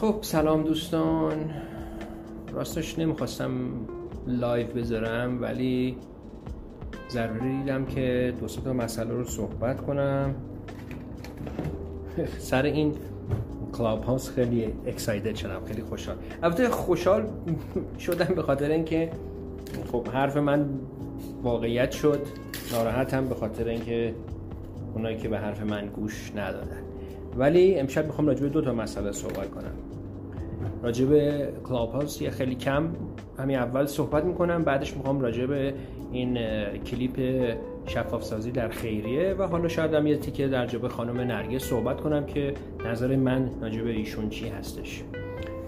[0.00, 1.50] خب سلام دوستان.
[2.52, 3.50] راستش نمی‌خواستم
[4.26, 5.96] live بذارم ولی
[7.10, 10.34] ضروری دیدم که دو تا مسئله رو صحبت کنم.
[12.38, 12.94] سر این
[13.72, 16.16] Clubhouse خیلی excited شدم خیلی خوشحال.
[16.42, 17.26] البته خوشحال
[17.98, 19.10] شدم به خاطر اینکه
[19.92, 20.68] خب حرف من
[21.42, 22.20] واقعیت شد.
[22.72, 24.14] ناراحتم به خاطر اینکه
[24.94, 26.87] اونایی که به حرف من گوش ندادن.
[27.38, 29.72] ولی امشب می‌خوام راجع به دو تا مسئله صحبت کنم.
[30.82, 32.88] راجع به Clubhouse یه خیلی کم
[33.38, 35.74] همین اول صحبت می‌کنم بعدش می‌خوام راجع به
[36.12, 36.38] این
[36.78, 37.46] کلیپ
[37.86, 42.00] شفاف سازی در خیریه و حالا شاید هم یه تیکه راجع به خانم نرگس صحبت
[42.00, 42.54] کنم که
[42.86, 45.02] نظر من راجع به ایشون چی هستش.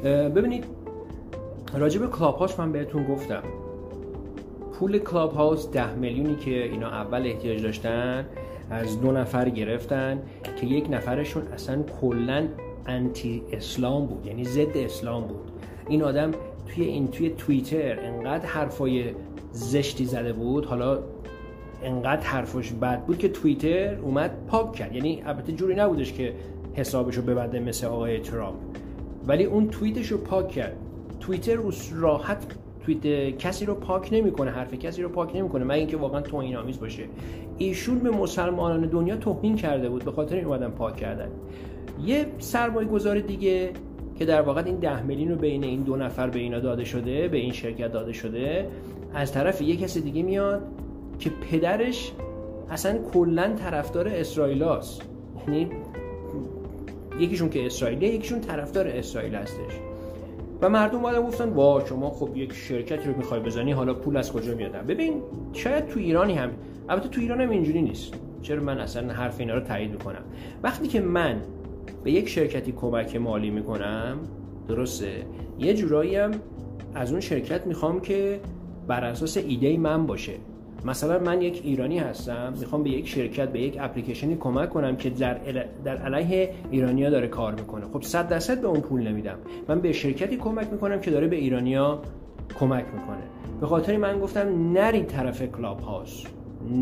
[0.05, 0.65] ببینید
[1.75, 3.43] راجع به Clubhouse من بهتون گفتم.
[4.73, 8.27] پول Clubhouse ده میلیونی که اینا اول احتیاج داشتن
[8.71, 10.23] از دو نفر گرفتن
[10.57, 12.49] که یک نفرشون اصلا کلا
[12.87, 15.51] انتی اسلام بود یعنی ضد اسلام بود.
[15.89, 16.31] این آدم
[16.67, 19.05] توی این توی توییتر انقدر حرفای
[19.53, 20.99] زشتی زده بود حالا
[21.83, 24.95] انقدر حرفش بد بود که توییتر اومد پاک کرد.
[24.95, 26.35] یعنی البته جوری نبودش که
[26.75, 28.57] حسابش رو ببنده مثل آقای ترامپ.
[29.27, 30.77] ولی اون توییتش رو پاک کرد.
[31.21, 31.59] توییتر
[31.93, 32.47] راحت
[32.85, 36.81] توییت کسی رو پاک نمی‌کنه حرف کسی رو پاک نمی‌کنه مگه اینکه واقعا توهین آمیز
[36.81, 37.05] باشه.
[37.59, 41.29] ایشون به مسلمانان دنیا توهین کرده بود به خاطر این اومدن پاک کردن.
[42.05, 43.71] یه سرمایه گذار دیگه
[44.19, 47.29] که در واقع این ده میلیون رو بین این دو نفر به اینا داده شده
[47.29, 48.69] به این شرکت داده شده
[49.15, 50.63] از طرف یه کسی دیگه میاد
[51.19, 52.13] که پدرش
[52.71, 55.03] اصلا کلا طرفدار اسرائیلاست
[55.49, 55.71] یعنی
[57.21, 59.73] یکیشون که اسرائیلیه یکیشون طرفدار اسرائیل هستش.
[60.63, 64.33] و مردم اومدن گفتن وا شما خب یک شرکتی رو می‌خوای بزنی حالا پول از
[64.33, 65.23] کجا میاد ببین
[65.53, 66.51] شاید تو ایرانی هم
[66.89, 68.15] البته تو ایران هم اینجوری نیست.
[68.43, 70.23] چرا من اصلا حرف اینا رو تایید می‌کنم؟
[70.63, 71.43] وقتی که من
[72.05, 74.19] به یک شرکتی کمک مالی می‌کنم
[74.69, 75.13] درسته.
[75.59, 76.31] یه جورایی هم
[76.95, 78.41] از اون شرکت می‌خوام که
[78.89, 80.33] بر اساس ایده من باشه.
[80.85, 85.11] مثلا من یک ایرانی هستم می‌خوام به یک شرکت به یک اپلیکیشنی کمک کنم که
[85.11, 85.39] در,
[85.85, 87.85] در علیه ایرانیا داره کار می‌کنه.
[87.93, 89.39] خب صد درصد به اون پول نمیدم.
[89.69, 92.03] من به شرکتی کمک می‌کنم که داره به ایرانیا
[92.59, 93.23] کمک می‌کنه.
[93.61, 96.27] به خاطر من گفتم نرید طرف کلاب هاوس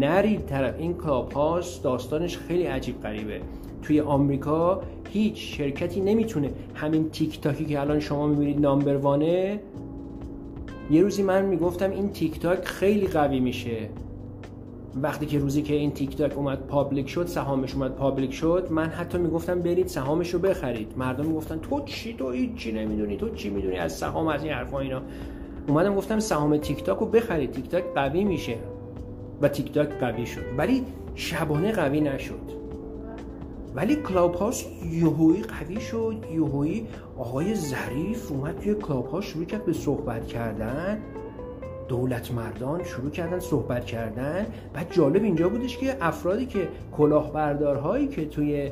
[0.00, 3.41] نرید طرف این کلاب هاوس داستانش خیلی عجیب غریبه.
[3.82, 9.60] توی آمریکا هیچ شرکتی نمی‌تونه همین تیک تاکی که الان شما می‌بینید number one ه
[10.91, 13.88] یه روزی من می‌گفتم این تیک تاک خیلی قوی میشه.
[15.03, 18.87] وقتی که روزی که این تیک تاک اومد public شد سهامش اومد پابلیک شد من
[18.87, 20.93] حتی می‌گفتم برید سهامش رو بخرید.
[20.97, 23.16] مردم می‌گفتن تو چی؟ تو چی نمی‌دونی.
[23.16, 25.03] تو چی می‌دونی؟ از سهام از این حرفا اینا.
[25.69, 27.53] اومدم گفتم سهام تیک تاک رو بخرید.
[27.53, 28.56] تیک تاک قوی میشه.
[29.43, 30.44] و تیک تاک قوی شد.
[30.59, 30.84] ولی
[31.15, 32.57] شبانه قوی نشد.
[33.78, 36.87] ولی کلاب هاوس یهویی قوی شد یهویی
[37.19, 40.99] آقای ظریف اومد توی کلاب هاوس شروع کرد به صحبت کردن.
[41.88, 44.47] دولت مردان شروع کردن صحبت کردن.
[44.75, 48.71] بعد جالب اینجا بودش که افرادی که کلاهبردارهایی که توی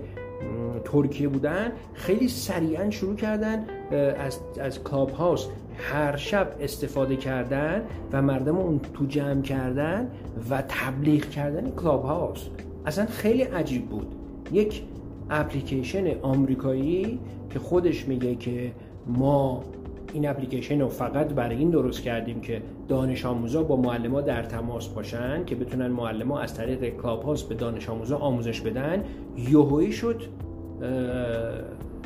[0.85, 3.65] ترکیه بودن خیلی سریعا شروع کردن
[4.19, 5.47] از, از کلاب هاوس
[5.77, 10.11] هر شب استفاده کردن و مردم اون تو جمع کردن
[10.51, 12.47] و تبلیغ کردن کلاب هاوس
[12.87, 14.07] اصلا خیلی عجیب بود.
[14.53, 14.83] یک
[15.31, 17.19] اپلیکیشن آمریکایی
[17.51, 18.73] که خودش میگه که
[19.07, 19.63] ما
[20.13, 24.89] این اپلیکیشن رو فقط برای این درست کردیم که دانش آموزا با معلم در تماس
[24.89, 29.05] باشن که بتونن معلم از طریق کلاب هاوس به دانش آموزا آموزش بدن
[29.37, 30.23] یوهوی شد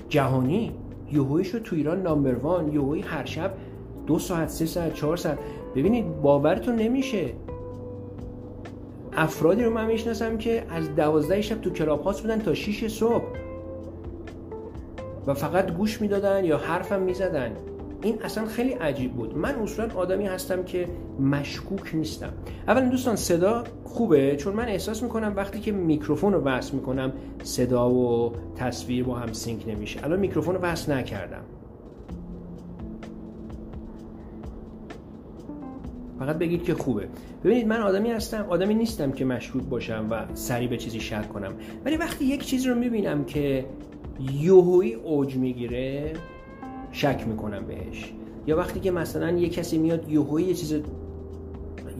[0.09, 0.73] جهانی
[1.13, 3.53] یوهوی شد تو ایران نامبر وان یوهوی هر شب
[4.07, 5.39] دو ساعت سه ساعت چهار ساعت.
[5.75, 7.25] ببینید باورتون نمیشه.
[9.21, 13.25] افرادی رو من می‌شناسم که از دوازده شب تو کلاب هاست بودن تا 6 صبح.
[15.27, 17.53] و فقط گوش می‌دادن یا حرفم می‌زدن.
[18.03, 19.39] این اصلا خیلی عجیب بود.
[19.39, 20.89] من اصولا آدمی هستم که
[21.21, 22.33] مشکوک نیستم.
[22.69, 27.13] اولا دوستان صدا خوبه چون من احساس می‌کنم وقتی که میکروفون رو وصل می‌کنم
[27.43, 30.05] صدا و تصویر با هم سینک نمیشه.
[30.05, 31.43] الان میکروفون رو وصل نکردم.
[36.21, 37.09] فقط بگید که خوبه.
[37.45, 41.53] ببینید من آدمی هستم آدمی نیستم که مشکوک باشم و سری به چیزی شک کنم.
[41.85, 43.65] ولی وقتی یک چیز رو می‌بینم که
[44.33, 46.13] یوهوی اوج می‌گیره
[46.93, 48.13] شک می‌کنم بهش.
[48.47, 50.73] یا وقتی که مثلا یه کسی میاد یوهوی یه چیز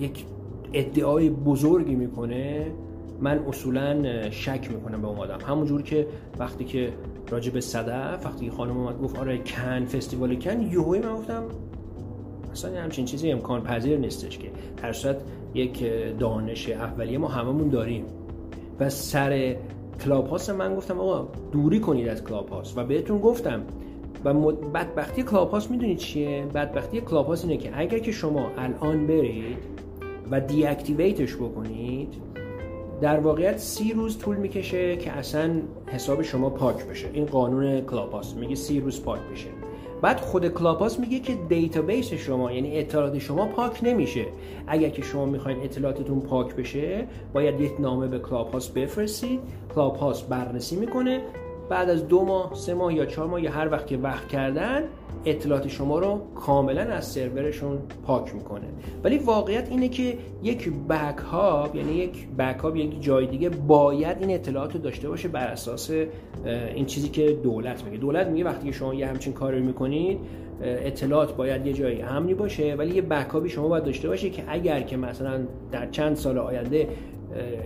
[0.01, 0.25] یک
[0.73, 2.67] ادعای بزرگی می‌کنه
[3.21, 5.39] من اصولا شک می‌کنم به اون آدم.
[5.47, 6.07] همونجور که
[6.39, 6.93] وقتی که
[7.31, 11.43] راجب صدف وقتی خانم اومد گفت آره کن فستیوال کن یوهوی من گفتم
[12.53, 14.51] اصلا همچین چیزی امکان پذیر نیستش که.
[14.83, 15.23] هر صورت
[15.55, 15.85] یک
[16.19, 18.05] دانش اولیه ما هممون داریم.
[18.81, 19.57] و سر
[20.05, 23.63] کلاب هاست من گفتم آقا دوری کنید از کلاب هاست و بهتون گفتم.
[24.25, 29.07] و بدبختی کلاب هاوس می‌دونید چیه؟ بدبختی کلاب هاوس اینه که اگر که شما الان
[29.07, 29.59] برید
[30.31, 32.15] و deactivate ش بکنید
[33.01, 35.51] در واقعیت سی روز طول می‌کشه که اصلا
[35.87, 37.09] حساب شما پاک بشه.
[37.13, 39.49] این قانون کلاب هاوس میگه سی روز پاک بشه.
[40.03, 44.27] بعد خود کلاب هاوس میگه که database شما یعنی اطلاعات شما پاک نمیشه.
[44.67, 49.41] اگر که شما می‌خواین اطلاعاتتون پاک بشه باید یک نامه به کلاب هاوس بفرستید.
[49.75, 51.21] کلاپاس بررسی می‌کنه.
[51.71, 54.83] بعد از دو ماه سه ماه یا چهار ماه یا هر وقت که وقت کردن
[55.25, 58.67] اطلاعات شما رو کاملا از سرورشون پاک می‌کنه.
[59.05, 64.17] ولی واقعیت اینه که یک بک هاب یعنی یک بک هاب یک جای دیگه باید
[64.21, 65.91] این اطلاعات رو داشته باشه بر اساس
[66.75, 67.97] این چیزی که دولت میگه.
[67.97, 70.19] دولت میگه وقتی که شما یه همچین کاری می‌کنید
[70.63, 74.81] اطلاعات باید یه جایی امنی باشه ولی یه بکاپی شما باید داشته باشه که اگر
[74.81, 75.41] که مثلا
[75.73, 76.89] در چند سال آینده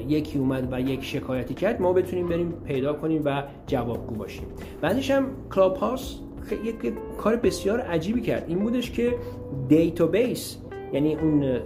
[0.08, 4.46] یکی اومد و یک شکایتی کرد ما بتونیم بریم پیدا کنیم و جوابگو باشیم.
[4.80, 6.14] بعدش هم کلاب هاوس
[6.64, 6.74] یک
[7.18, 8.44] کار بسیار عجیبی کرد.
[8.48, 9.14] این بودش که
[9.68, 10.56] database
[10.92, 11.58] یعنی اون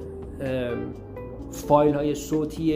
[1.50, 2.72] فایل های صوتی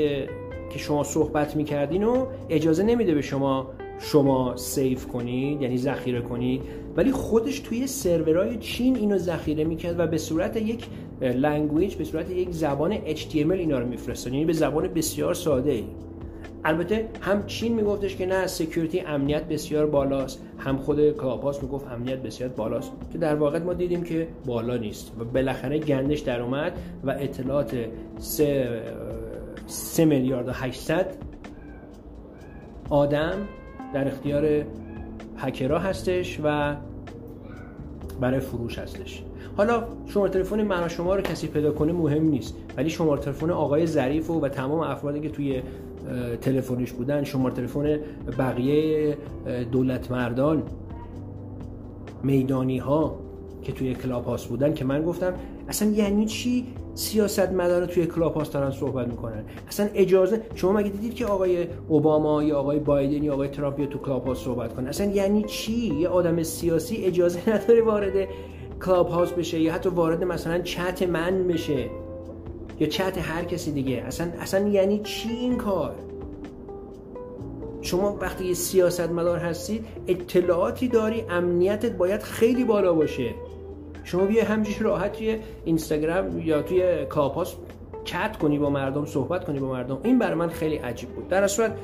[0.70, 6.62] که شما صحبت می‌کردین و اجازه نمیده به شما شما save کنید یعنی ذخیره کنید.
[6.96, 10.86] ولی خودش توی سرورهای چین اینو ذخیره می‌کرد و به صورت یک
[11.22, 14.32] language به صورت یک زبان HTML اینا رو میفرستاد.
[14.32, 15.84] یعنی به زبان بسیار ساده ای.
[16.64, 20.42] البته هم چین میگفتش که نه security امنیت بسیار بالاست.
[20.58, 22.92] هم خود کلاب هاوس می‌گفت امنیت بسیار بالاست.
[23.12, 26.72] که در واقع ما دیدیم که بالا نیست و بالاخره گندش در اومد
[27.04, 27.76] و اطلاعات
[29.66, 31.06] 3 میلیارد و 800
[32.90, 33.34] آدم
[33.94, 34.64] در اختیار
[35.36, 36.76] هکرها هستش و
[38.20, 39.22] برای فروش هستش.
[39.56, 43.50] حالا شماره تلفن من و شما رو کسی پیدا کنه مهم نیست ولی شماره تلفن
[43.50, 45.62] آقای ظریف و, و تمام افرادی که توی
[46.40, 47.98] تلفنش بودن شماره تلفن
[48.38, 49.16] بقیه
[49.72, 50.62] دولت مردان
[52.22, 53.18] میدانی ها
[53.62, 55.34] که توی کلاب هاوس بودن که من گفتم
[55.68, 60.88] اصلا یعنی چی سیاست مدار توی کلاب هاوس دارن صحبت می‌کنن؟ اصلا اجازه شما مگه
[60.88, 64.74] دیدید که آقای اوباما یا آقای بایدن یا آقای ترامپ یا تو کلاب هاوس صحبت
[64.74, 68.28] کنن؟ اصلا یعنی چی؟ یه آدم سیاسی اجازه نداره وارد
[68.84, 71.90] کلاب هاوس بشه یا حتی وارد مثلا چت من بشه
[72.80, 73.96] یا چت هر کسی دیگه.
[73.96, 75.94] اصلا اصلا یعنی چی این کار؟
[77.82, 83.34] شما وقتی یه سیاست مدار هستید اطلاعاتی داری امنیتت باید خیلی بالا باشه.
[84.04, 87.54] شما بیا همجوری راحت توی اینستاگرام یا توی کاپاس
[88.04, 89.98] چت کنی با مردم صحبت کنی با مردم.
[90.02, 91.28] این برای من خیلی عجیب بود.
[91.28, 91.76] در صورت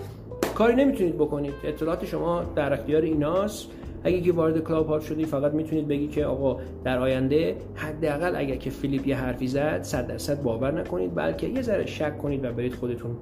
[0.55, 1.55] کاری نمی‌تونید بکنید.
[1.65, 3.69] اطلاعات شما در اختیار ایناست.
[4.05, 8.57] اگه که وارد کلاب هاوس شدی فقط می‌تونید بگی که آقا در آینده حداقل اگر
[8.57, 12.53] که فیلیپ یه حرفی زد 100 درصد باور نکنید بلکه یه ذره شک کنید و
[12.53, 13.17] برید خودتون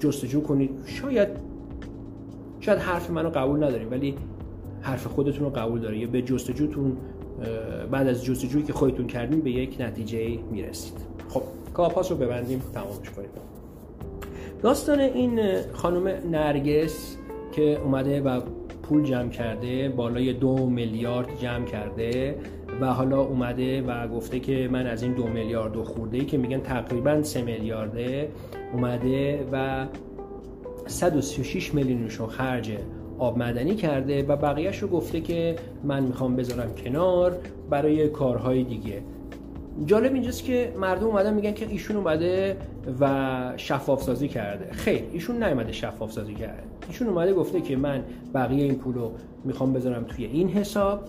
[0.00, 0.70] جستجو کنید.
[0.86, 1.28] شاید
[2.60, 4.14] شاید حرف منو قبول نداریم ولی
[4.80, 6.96] حرف خودتون رو قبول داره یا به جستجوتون
[7.90, 10.94] بعد از جستجویی که خودتون کردین به یک نتیجه می‌رسید.
[11.28, 11.42] خب
[11.74, 13.28] کاپاس رو ببندیم تمامش کنیم.
[14.62, 15.40] داستان این
[15.72, 17.16] خانم نرگس
[17.52, 18.40] که اومده و
[18.82, 22.36] پول جمع کرده بالای دو میلیارد جمع کرده
[22.80, 26.60] و حالا اومده و گفته که من از این دو میلیارد و خورده که میگن
[26.60, 28.28] تقریبا سه میلیارده
[28.72, 29.86] اومده و
[30.86, 32.72] 136 میلیونش رو خرج
[33.18, 37.36] آب مدنی کرده و بقیهش رو گفته که من می‌خوام بذارم کنار
[37.70, 39.02] برای کارهای دیگه.
[39.86, 42.56] جالب اینجاست که مردم اومدن میگن که ایشون اومده
[43.00, 44.72] و شفاف سازی کرده.
[44.72, 46.62] خیر ایشون نیومده شفاف سازی کرده.
[46.88, 48.02] ایشون اومده گفته که من
[48.34, 49.12] بقیه این پول رو
[49.44, 51.00] می‌خوام بذارم توی این حساب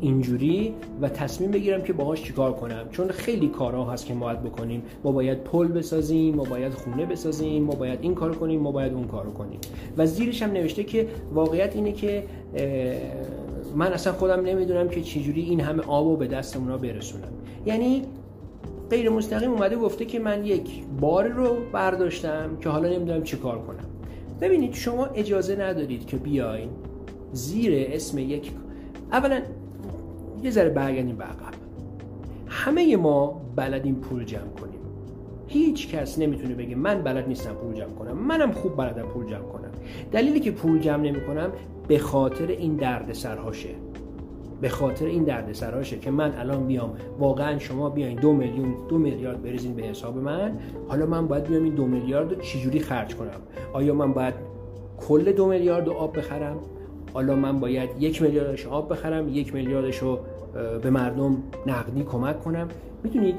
[0.00, 2.88] اینجوری و تصمیم بگیرم که باهاش چیکار کنم.
[2.90, 4.82] چون خیلی کارها هست که ما باید بکنیم.
[5.04, 8.92] ما باید پل بسازیم ما باید خونه بسازیم ما باید این کارو کنیم ما باید
[8.92, 9.60] اون کارو کنیم.
[9.96, 12.24] و زیرش هم نوشته که واقعیت اینه که
[13.76, 17.28] من اصلا خودم نمی‌دونم که چجوری این همه آب به دست اونا برسونم.
[17.66, 18.02] یعنی
[18.90, 23.58] غیر مستقیم اومده گفته که من یک بار رو برداشتم که حالا نمی‌دونم چی کار
[23.58, 23.86] کنم.
[24.40, 26.68] ببینید شما اجازه ندارید که بیاین
[27.32, 28.50] زیر اسم یک
[29.12, 29.40] اولا
[30.42, 31.54] یه ذره برگردیم به عقب.
[32.46, 34.80] همه ما بلدیم پول جمع کنیم.
[35.46, 38.12] هیچ کس نمی‌تونه بگه من بلد نیستم پول جمع کنم.
[38.18, 39.70] منم خوب بلدم پول جمع کنم.
[40.12, 41.52] دلیلی که پول جمع نمی کنم
[41.90, 43.68] به خاطر این درد سرهاشه
[44.60, 48.98] به خاطر این درد سرهاشه که من الان بیام واقعا شما بیاین دو میلیون دو
[48.98, 50.58] میلیارد بریزین به حساب من.
[50.88, 53.40] حالا من باید بیام این دو میلیارد رو چجوری خرج کنم؟
[53.72, 54.34] آیا من باید
[55.08, 56.56] کل دو میلیارد رو آب بخرم؟
[57.14, 60.18] حالا من باید یک میلیاردش آب بخرم یک میلیاردش رو
[60.82, 62.68] به مردم نقدی کمک کنم؟
[63.02, 63.36] می‌دونید؟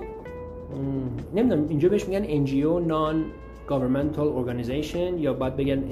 [1.36, 3.26] نمی‌دونم اینجا بهش میگن NGO نان
[3.70, 5.84] governmental organization یا باید بگن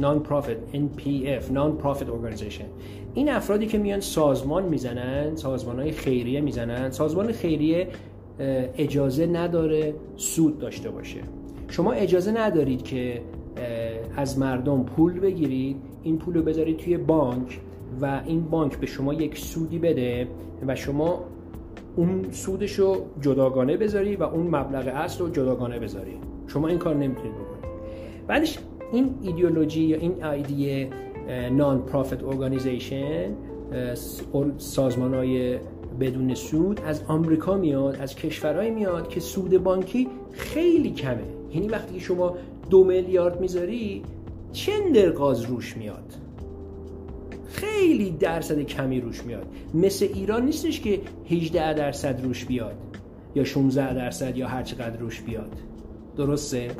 [0.00, 2.64] non-profit NPF non-profit organization.
[3.14, 7.88] این افرادی که میان سازمان می‌زنن سازمان های خیریه می‌زنن سازمان خیریه
[8.78, 11.20] اجازه نداره سود داشته باشه.
[11.68, 13.22] شما اجازه ندارید که
[14.16, 17.60] از مردم پول بگیرید این پول رو بذارید توی بانک
[18.00, 20.28] و این بانک به شما یک سودی بده
[20.66, 21.24] و شما
[21.96, 26.18] اون سودش رو جداگانه بذاری و اون مبلغ اصل رو جداگانه بذاری.
[26.46, 27.74] شما این کار نمی‌تونید بکنید.
[28.26, 28.58] بعدش
[28.92, 30.90] این ایدئولوژی یا این ایده
[31.50, 33.30] نان پروفیت ارگانیزیشن
[34.58, 35.58] سازمان های
[36.00, 41.22] بدون سود از آمریکا میاد از کشورهایی میاد که سود بانکی خیلی کمه.
[41.54, 42.36] یعنی وقتی شما
[42.70, 44.02] دو میلیارد می‌ذاری
[44.52, 46.14] چندر قاز روش میاد؟
[47.46, 49.46] خیلی درصد کمی روش میاد.
[49.74, 52.74] مثل ایران نیستش که 18 درصد روش بیاد
[53.34, 55.50] یا 16 درصد یا هر چقدر روش بیاد.
[56.16, 56.70] درسته؟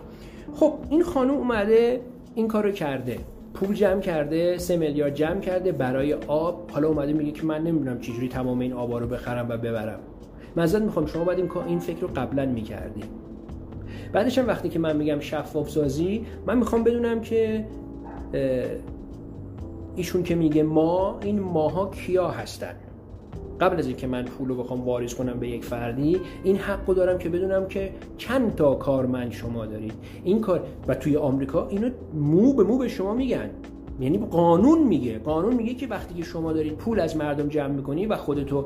[0.54, 2.00] خب این خانم اومده
[2.34, 3.18] این کارو کرده.
[3.54, 6.70] پول جمع کرده سه میلیارد جمع کرده برای آب.
[6.70, 10.00] حالا اومده میگه که من نمی‌دونم چجوری تمام این آبا رو بخرم و ببرم.
[10.56, 13.02] مزد می‌خوام شما باید این این فکر رو قبلا می‌کردی.
[14.12, 17.64] بعدش هم وقتی که من میگم شفاف سازی من می‌خوام بدونم که
[19.96, 22.74] ایشون که میگه ما این ماها کیا هستن؟
[23.60, 27.18] قبل از اینکه من پول رو بخوام واریز کنم به یک فردی این حق دارم
[27.18, 29.92] که بدونم که چند تا کارمند شما دارید.
[30.24, 33.50] این کار و توی آمریکا اینو مو به مو به شما میگن.
[34.00, 35.18] یعنی قانون میگه.
[35.18, 38.64] قانون میگه که وقتی که شما دارید پول از مردم جمع می‌کنی و خودتو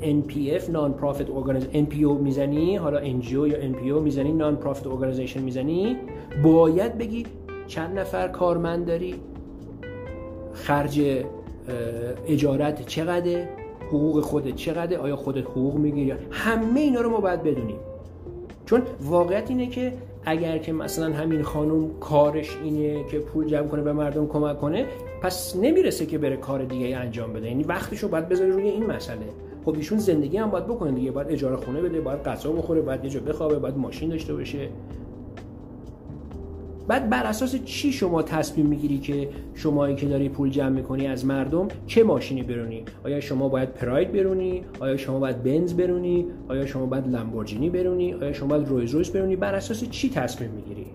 [0.00, 0.62] NPF
[1.02, 5.96] profit organization NPO می‌زنی حالا NGO یا NPO می‌زنی non profit organization می‌زنی
[6.42, 7.26] باید بگی
[7.66, 9.14] چند نفر کارمند داری
[10.52, 11.02] خرج
[12.26, 13.61] اجارت چقدره؟
[13.92, 17.76] حقوق خودت چقدره؟ آیا خودت حقوق می‌گیری؟ همه اینا رو ما باید بدونیم.
[18.66, 19.92] چون واقعیت اینه که
[20.24, 24.86] اگر که مثلا همین خانم کارش اینه که پول جمع کنه به مردم کمک کنه
[25.22, 27.48] پس نمی‌رسه که بره کار دیگه انجام بده.
[27.48, 29.26] یعنی وقتشو باید بذاره روی این مسئله.
[29.64, 31.10] خب ایشون زندگی هم باید بکنه دیگه.
[31.10, 34.68] باید اجاره خونه بده باید غذا بخوره باید یه جا بخوابه باید ماشین داشته باشه.
[36.92, 41.26] بعد بر اساس چی شما تصمیم می‌گیری که شمایی که داری پول جمع می‌کنی از
[41.26, 46.66] مردم چه ماشینی برونی؟ آیا شما باید پراید برونی؟ آیا شما باید بنز برونی؟ آیا
[46.66, 50.86] شما باید لامبورجینی برونی؟ آیا شما باید رولز رویس برونی؟ بر اساس چی تصمیم می‌گیری؟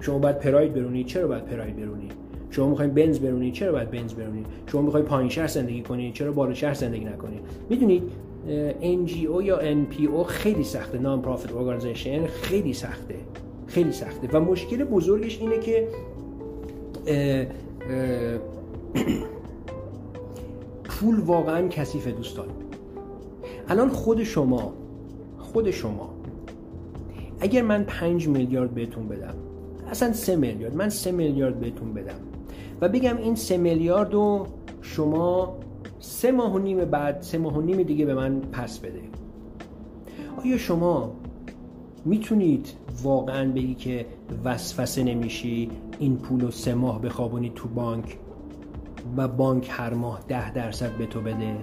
[0.00, 2.08] شما باید پراید برونی چرا باید پراید برونی؟
[2.50, 6.32] شما می‌خوای بنز برونی چرا باید بنز برونی؟ شما می‌خوای پایین شهر زندگی کنی چرا
[6.32, 8.02] بالا شهر زندگی نکنی؟ می‌دونید
[8.82, 13.14] NGO یا NPO خیلی سخته non-profit organization خیلی سخته.
[13.70, 14.28] خیلی سخته.
[14.32, 15.88] و مشکل بزرگش اینه که
[20.84, 22.46] پول واقعا کثیفه دوستان
[23.68, 24.72] الان خود شما
[25.38, 26.14] خود شما
[27.40, 29.34] اگر من پنج میلیارد بهتون بدم
[29.90, 32.20] اصلا سه میلیارد من سه میلیارد بهتون بدم
[32.80, 34.46] و بگم این سه میلیارد رو
[34.82, 35.56] شما
[36.00, 39.00] سه ماه و نیم بعد سه ماه و نیم دیگه به من پس بده.
[40.44, 41.12] آیا شما
[42.04, 44.06] می‌تونید واقعا بگی که
[44.44, 48.18] وسوسه نمیشی این پول رو سه ماه بخوابونی تو بانک
[49.16, 51.56] و بانک هر ماه ده درصد به تو بده؟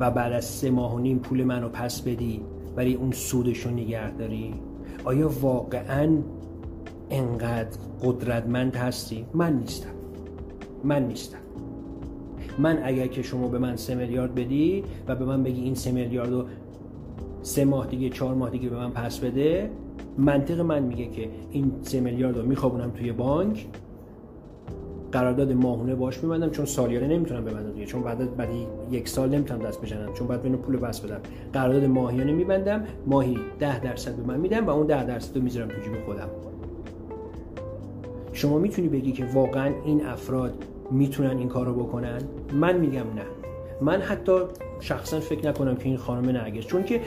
[0.00, 2.40] و بعد از سه ماه و نیم پول منو پس بدی
[2.76, 4.54] ولی اون سودش رو نگه داری؟
[5.04, 6.18] آیا واقعا
[7.10, 9.88] انقدر قدرتمند هستی؟ من نیستم.
[10.84, 11.38] من نیستم.
[12.58, 15.92] من اگر که شما به من سه میلیارد بدی و به من بگی این سه
[15.92, 16.44] میلیارد رو
[17.44, 19.70] سه ماه دیگه چهار ماه دیگه به من پس بده.
[20.18, 23.66] منطق من میگه که این سه میلیارد رو میخوابونم توی بانک.
[25.12, 27.86] قرارداد ماهونه باش میبندم چون سالیانه نمی‌تونم ببندم دیگه.
[27.86, 30.12] چون بعد بعدی یک سال نمی‌تونم دست بزنم.
[30.12, 31.20] چون بعد بینو پول بس بدم
[31.52, 32.84] قرارداد ماهیانه میبندم.
[33.06, 36.28] ماهی ده درصد به من میدم و اون ده درصد رو می‌ذارم تو جیب خودم.
[38.32, 42.18] شما می‌تونی بگی که واقعا این افراد می‌تونن این کار رو بکنن؟
[42.52, 43.24] من میگم نه.
[43.80, 44.32] من حتی
[44.80, 46.66] شخصا فکر نکنم که این خانم نرگس.
[46.66, 47.00] چون که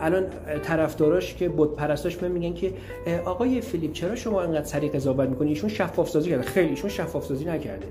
[0.00, 0.24] الان
[0.62, 2.72] طرفداراش که بود پرستاش من میگن که
[3.24, 6.42] آقای فیلیپ چرا شما انقدر سریع قضاوت می‌کنی؟ ایشون شفاف سازی کرده.
[6.42, 7.86] خیلی ایشون شفاف سازی نکرده.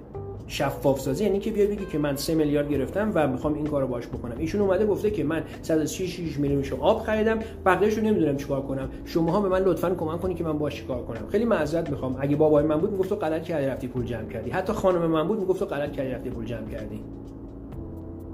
[0.47, 3.87] شفاف سازی یعنی که بیاد بگی که من 3 میلیارد گرفتم و می‌خوام این کارو
[3.87, 4.35] باش بکنم.
[4.37, 8.89] ایشون اومده گفته که من 106 میلیون شو آب خریدم بقیه‌شو نمی‌دونم چیکار کنم.
[9.05, 11.27] شماها به من لطفا کمک کنید که من باش چیکار کنم.
[11.31, 12.17] خیلی معذرت می‌خوام.
[12.19, 15.27] اگه بابای من بود می‌گفت تو غلط کردی رفتی پول جمع کردی؟ حتی خانم من
[15.27, 17.03] بود می‌گفت غلط کردی رفتی پول جمع کردی؟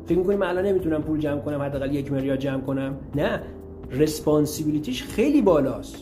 [0.09, 2.97] فکر می‌کنی من الان نمی‌تونم پول جمع کنم حداقل یک میلیارد جمع کنم.
[3.15, 3.41] نه
[3.91, 5.95] رسپانسیبیلیتیش خیلی بالاست.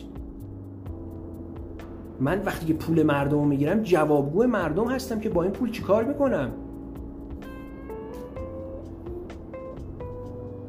[2.19, 6.51] من وقتی که پول مردم می‌گیرم جوابگو مردم هستم که با این پول چیکار می‌کنم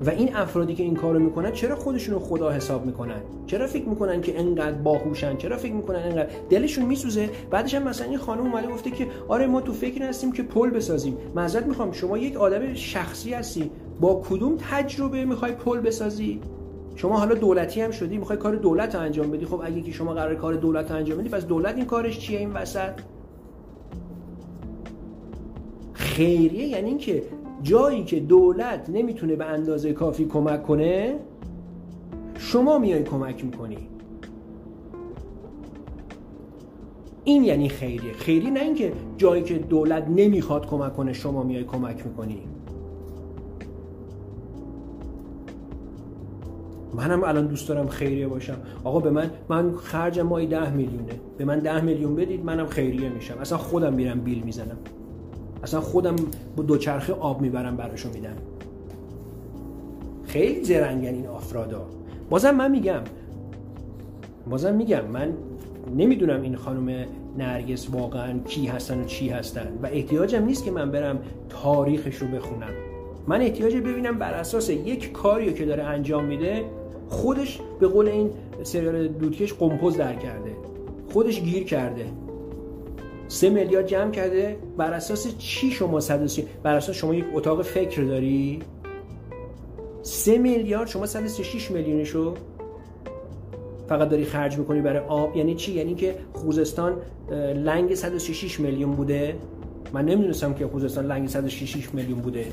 [0.07, 3.89] و این افرادی که این کارو می‌کنن چرا خودشون رو خدا حساب می‌کنن؟ چرا فکر
[3.89, 8.41] می‌کنن که انقدر باهوشن؟ چرا فکر می‌کنن انقدر دلشون میسوزه؟ بعدش هم مثلا این خانم
[8.41, 11.17] اومده گفته که آره ما تو فکر هستیم که پل بسازیم.
[11.35, 11.93] معذرت می‌خوام.
[11.93, 13.71] شما یک آدم شخصی هستی.
[14.01, 16.41] با کدوم تجربه می‌خوای پل بسازی؟
[16.97, 18.19] شما حالا دولتی هم شدی.
[18.19, 19.47] می‌خوای کار دولت رو انجام بدی.
[19.47, 22.53] خب اگه که شما قرار کار دولت انجام بدی پس دولت این کارش چیه این
[22.53, 22.93] وسط؟
[25.93, 27.23] خیریه یعنی اینکه
[27.63, 31.19] جایی که دولت نمی‌تونه به اندازه کافی کمک کنه
[32.39, 33.79] شما میای کمک می‌کنی.
[37.25, 38.13] این یعنی خیریه.
[38.13, 42.43] خیری نه اینکه جایی که دولت نمی‌خواد کمک کنه شما میای کمک می‌کنی.
[46.95, 48.57] منم الان دوست دارم خیریه باشم.
[48.85, 51.13] آقا به من من خرج مایی ده میلیونه.
[51.39, 53.39] به من ده میلیون بدید منم خیریه میشم.
[53.39, 54.79] اصلا خودم میرم بیل می‌زنم.
[55.63, 56.17] اصلا خودم
[56.57, 58.37] با دوچرخه آب می‌برم براشو میدم.
[60.25, 61.87] خیلی زرنگن این افرادا
[62.31, 63.01] بازم من میگم.
[64.51, 65.05] بازم میگم.
[65.05, 65.33] من
[65.97, 67.07] نمی‌دونم این خانم
[67.39, 72.29] نرگس واقعا کی هستن و چی هستن و احتیاجم نیست که من برم تاریخش رو
[72.29, 72.71] بخونم.
[73.27, 76.65] من احتیاج ببینم بر اساس یک کاری که داره انجام میده
[77.09, 78.31] خودش به قول این
[78.63, 80.51] سریال دودکش قمپوز در کرده.
[81.13, 82.07] خودش گیر کرده.
[83.29, 86.31] سه میلیارد جمع کرده بر اساس چی شما صد
[86.63, 88.61] بر اساس شما یک اتاق فکر داری؟
[90.03, 92.35] سه میلیارد شما 136 میلیونشو
[93.89, 95.37] فقط داری خرج می‌کنی برای آب.
[95.37, 96.97] یعنی چی؟ یعنی که خوزستان
[97.55, 99.37] لنگ 136 میلیون بوده.
[99.93, 102.47] من نمی‌دونستم که خوزستان لنگ 166 میلیون بوده.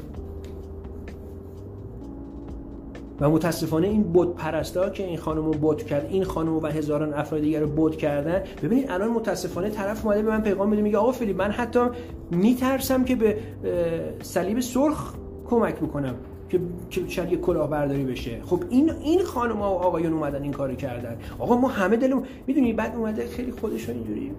[3.19, 7.13] و متاسفانه این بود پرستا که این خانم رو بود کرد این خانم و هزاران
[7.13, 8.43] افراد دیگر رو بود کردن.
[8.63, 11.79] ببینید الان متاسفانه طرف اومده به من پیغام میده میگه آقا فیلیپ من حتی
[12.31, 13.38] میترسم که به
[14.22, 15.13] صلیب سرخ
[15.50, 16.15] کمک می‌کنم
[16.50, 16.60] که
[17.07, 18.41] شاید یه کلاهبرداری بشه.
[18.45, 21.17] خب این این خانم ها و آقایون اومدن این کارو کردن.
[21.39, 24.31] آقا ما همه دلمون می‌دونی بعد اومده خیلی خودشو اینجوری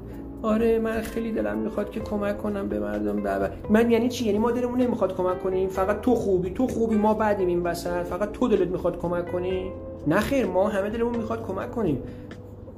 [0.43, 3.23] آره من خیلی دلم می‌خواد که کمک کنم به مردم.
[3.23, 6.97] بابا من یعنی چی؟ یعنی ما دلمون نمی‌خواد کمک کنیم فقط تو خوبی تو خوبی
[6.97, 8.03] ما بعدیم این وسط.
[8.03, 9.71] فقط تو دلت می‌خواد کمک کنی؟
[10.07, 12.03] نه خیر ما همه دلمون می‌خواد کمک کنیم.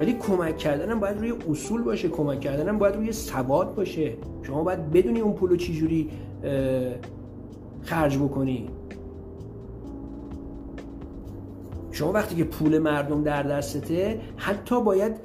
[0.01, 4.13] ولی کمک کردنم باید روی اصول باشه کمک کردنم باید روی ثبات باشه.
[4.43, 6.11] شما باید بدونی اون پولو چجوری
[7.83, 8.71] خرج بکنی.
[11.93, 15.17] شما وقتی که پول مردم در دستته حتی باید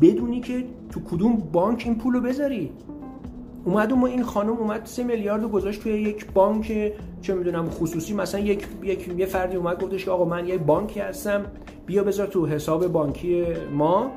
[0.00, 2.70] بدونی که تو کدوم بانک این پول رو بذاری.
[3.64, 8.14] اومد ما این خانم اومد سه میلیارد گذاشت توی یک بانک چه می‌دونم خصوصی.
[8.14, 11.44] مثلا یک, یک یه فردی اومد گفتش که آقا من یه بانکی هستم
[11.86, 14.10] بیا بذار تو حساب بانکی ما.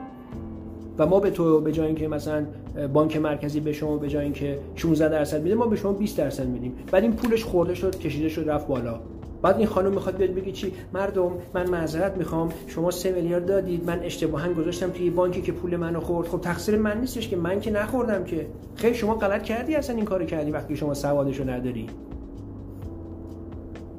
[0.97, 2.45] و ما به تو به جای اینکه مثلا
[2.93, 6.47] بانک مرکزی به شما به جای اینکه 16 درصد میده ما به شما 20 درصد
[6.47, 6.75] میدیم.
[6.91, 8.99] بعد این پولش خورده شد کشیده شد رفت بالا.
[9.43, 12.49] بعد این خانم می‌خواد بیاد بگی چی؟ مردم من معذرت می‌خوام.
[12.67, 13.85] شما سه میلیارد دادید.
[13.85, 16.27] من اشتباها گذاشتم توی بانکی که پول منو خورد.
[16.27, 17.35] خب تقصیر من نیستش که.
[17.35, 18.47] من که نخوردم که.
[18.75, 21.87] خیلی شما غلط کردی اصلا این کارو کردی وقتی شما سوادشو نداری.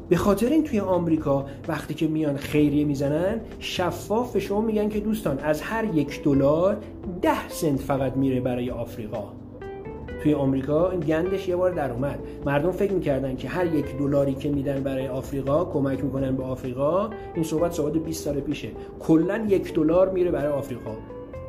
[0.09, 5.01] به خاطر این توی آمریکا وقتی که میان خیریه می‌زنن شفاف به شما میگن که
[5.01, 6.77] دوستان از هر یک دلار
[7.23, 9.44] ده سنت فقط میره برای آفریقا.
[10.25, 12.19] توی آمریکا این گندش یه بار در اومد.
[12.47, 17.11] مردم فکر می‌کردن که هر یک دلاری که میدن برای آفریقا کمک می‌کنن به آفریقا.
[17.35, 18.69] این صحبت صحبت 20 سال پیشه.
[19.01, 20.91] کلا یک دلار میره برای آفریقا.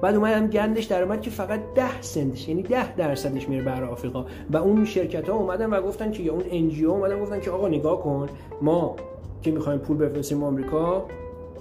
[0.02, 4.26] بعد اومدن گندش در اومد که فقط 10 سنتش یعنی 10 درصدش میره برای آفریقا.
[4.50, 7.68] و اون شرکت ها اومدن و گفتن که یا اون انجیو اومدن گفتن که آقا
[7.68, 8.30] نگاه کن
[8.62, 8.96] ما
[9.42, 11.06] که می‌خوایم پول بفرستیم آمریکا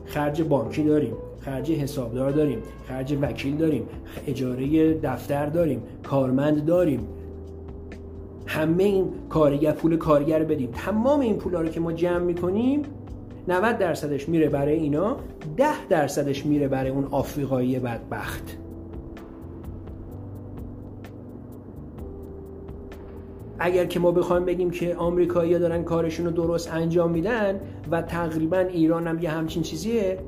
[0.07, 3.89] خرج بانکی داریم خرج حسابدار داریم خرج وکیل داریم
[4.27, 7.07] اجاره دفتر داریم کارمند داریم.
[8.47, 10.71] همه این کارگر پول کارگر بدیم.
[10.73, 12.83] تمام این پولا رو که ما جمع می‌کنیم
[13.49, 15.17] 90 درصدش میره برای اینا
[15.57, 18.59] 10 درصدش میره برای اون آفریقایی بدبخت.
[23.59, 28.59] اگر که ما بخوایم بگیم که آمریکایی‌ها دارن کارشون رو درست انجام میدن و تقریبا
[28.59, 30.19] ایران هم یه همچین چیزیه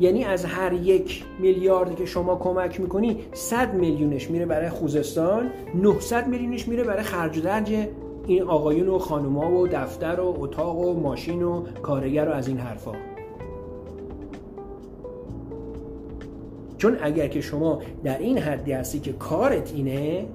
[0.00, 6.28] یعنی از هر یک میلیاردی که شما کمک می‌کنی 100 میلیونش میره برای خوزستان 900
[6.28, 7.88] میلیونش میره برای خرج و درج
[8.26, 12.58] این آقایون و خانوما و دفتر و اتاق و ماشین و کارگر و از این
[12.58, 12.92] حرفا.
[16.78, 20.26] چون اگر که شما در این حدی هستی که کارت اینه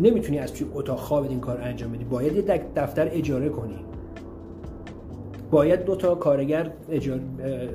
[0.00, 2.04] نمی‌تونی از توی اتاق خوابت این کار انجام بدی.
[2.04, 3.78] باید یه دفتر اجاره کنی.
[5.50, 6.70] باید دو تا کارگر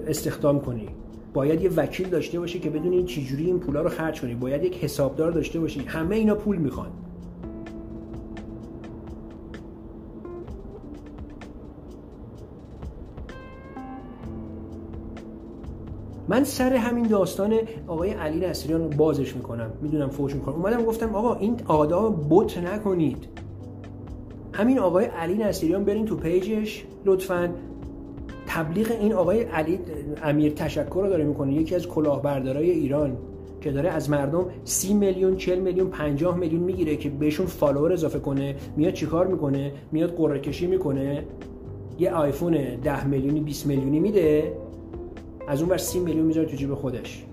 [0.07, 0.87] استخدام کنی.
[1.33, 4.35] باید یه وکیل داشته باشی که بدونی چجوری این پولا رو خرج کنی.
[4.35, 5.79] باید یک حسابدار داشته باشی.
[5.79, 6.89] همه اینا پول می‌خوان.
[16.29, 17.53] من سر همین داستان
[17.87, 19.71] آقای علی نصیریان بازش می‌کنم.
[19.81, 20.55] می‌دونم فوش می‌کنم.
[20.55, 23.27] اومدم گفتم آقا این آدم بت نکنید.
[24.53, 27.49] همین آقای علی نصیریان برین تو page ش لطفا.
[28.47, 29.79] تبلیغ این آقای علی
[30.23, 33.17] امیر تشکر رو داره می‌کنه یکی از کلاهبردارای ایران
[33.61, 38.19] که داره از مردم سی میلیون 40 میلیون 50 میلیون می‌گیره که بهشون follower اضافه
[38.19, 38.55] کنه.
[38.77, 41.23] میاد چیکار می‌کنه؟ میاد قرعه کشی می‌کنه.
[41.99, 44.53] یه آیفون 10 میلیونی 20 میلیونی میده.
[45.49, 47.25] از اون بر 30 میلیون می‌ذاره تو جیب خودش.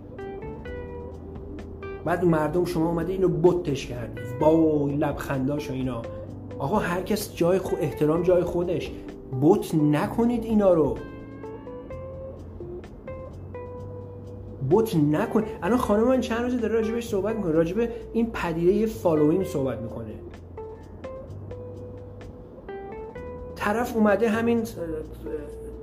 [2.05, 4.21] بعد مردم شما اومده اینو بتش کردی.
[4.41, 4.51] با
[4.99, 6.03] لبخنداش و اینا.
[6.59, 8.91] آقا هر کس جای خود احترام جای خودش.
[9.41, 10.97] بت نکنید اینا رو.
[14.71, 15.45] بت نکن.
[15.63, 17.53] الان خانم من چند روزی داره راجبش صحبت می‌کنه.
[17.53, 20.15] راجب این پدیده following صحبت می‌کنه.
[23.57, 24.63] طرف اومده همین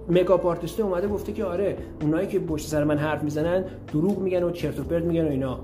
[0.09, 3.63] makeup artist ه اومده گفته که آره اونایی که پشت سر من حرف می‌زنن
[3.93, 5.59] دروغ میگن و چرت و پرت میگن و اینا.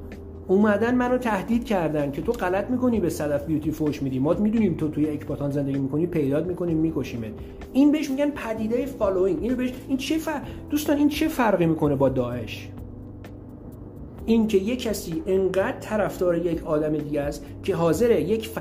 [0.48, 4.20] اومدن منو تهدید کردن که تو غلط می‌کنی به صدف بیوتی فوش میدی.
[4.20, 7.32] ما می‌دونیم تو توی اکباتان زندگی می‌کنی پیدات می‌کنیم میکشیمت.
[7.74, 10.42] این بهش میگن پدیده following اینو بهش این چه فر...
[10.70, 12.70] دوستان این چه فرقی می‌کنه با داعش؟
[14.26, 18.58] اینکه یک کسی انقدر طرفدار یک آدم دیگه است که حاضره یک ف...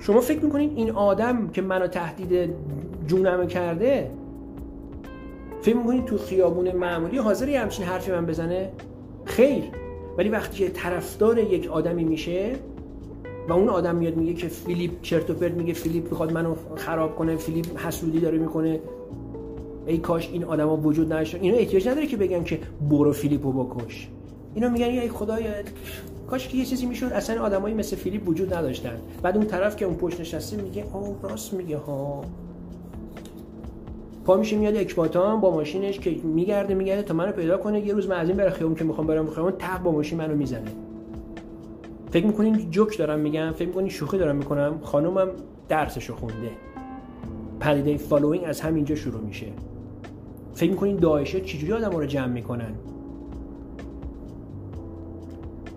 [0.00, 2.50] شما فکر می‌کنید این آدم که منو تهدید
[3.06, 4.10] جونم کرده
[5.64, 8.70] فکر می‌کنید تو خیابون معمولی حاضره همچین حرفی به من بزنه؟
[9.24, 9.64] خیر.
[10.18, 12.52] ولی وقتی که طرفدار یک آدمی میشه
[13.48, 17.16] و اون آدم میاد میگه که فیلیپ چرت و پرت میگه فیلیپ می‌خواد منو خراب
[17.16, 18.80] کنه فیلیپ حسودی داره می‌کنه
[19.86, 22.58] ای کاش این آدما وجود نداشت اینا احتیاج نداره که بگن که
[22.90, 24.08] برو فیلیپو بکش.
[24.54, 25.50] اینا میگن ای خدایا
[26.30, 28.96] کاش که یه چیزی می‌شد اصلا آدمایی مثل فیلیپ وجود نداشتن.
[29.22, 32.24] بعد اون طرف که اون پشت نشسته میگه آه راست میگه ها.
[34.24, 37.86] پا میشه میاد اکباتان با ماشینش که میگرده میگرده تا منو پیدا کنه.
[37.86, 40.36] یه روز من از این ور خیابون که می‌خوام برم خیابون تق با ماشین منو
[40.36, 40.70] می‌زنه.
[42.10, 44.80] فکر می‌کنین جوک دارم میگم فکر می‌کنین شوخی دارم می‌کنم.
[44.82, 45.28] خانومم
[45.68, 46.50] درسشو خونده.
[47.60, 49.46] پدیده following از همینجا شروع میشه.
[50.54, 52.74] فکر می‌کنین داعشه چجوری آدم رو جمع می‌کنن؟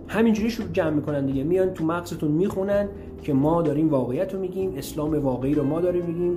[0.08, 1.44] همینجوری شروع جمع می‌کنن دیگه.
[1.44, 2.88] میان تو مغزتون می‌خونن
[3.22, 6.36] که ما داریم واقعیت رو میگیم اسلام واقعی رو ما داریم میگیم.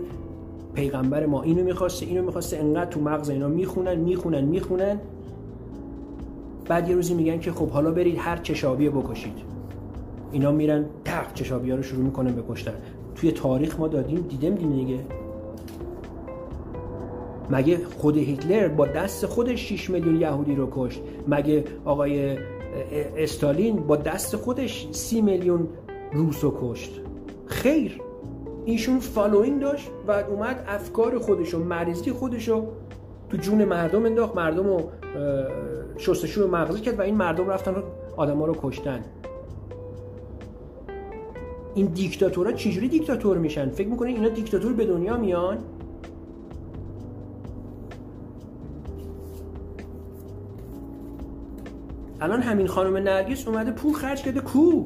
[0.73, 4.99] پیغمبر ما اینو می‌خواسته اینو می‌خواسته انقدر تو مغز اینا می‌خونن می‌خونن می‌خونن.
[6.67, 9.37] بعد یه روزی میگن که خب حالا برید هر چشابیه بکشید.
[10.31, 12.73] اینا میرن تق چشابی ها رو شروع می‌کنن بکشتن
[13.15, 14.99] توی تاریخ ما دادیم دیدم دیگه.
[17.49, 22.37] مگه خود هیتلر با دست خودش 6 میلیون یهودی رو کشت؟ مگه آقای
[23.17, 25.67] استالین با دست خودش 30 میلیون
[26.13, 27.01] روس رو کشت؟
[27.45, 28.01] خیر.
[28.65, 32.67] ایشون following داشت و اومد افکار خودشو مریضی خودشو
[33.29, 37.83] تو جون مردم انداخت مردم رو مغزی کرد و این مردم رفتن
[38.17, 39.03] آدما رو کشتن.
[41.75, 45.57] این دیکتاتورها چجوری دیکتاتور میشن؟ فکر می‌کنین اینا دیکتاتور به دنیا میان؟
[52.21, 54.85] الان همین خانم نرگس اومده پول خرج کرده کو؟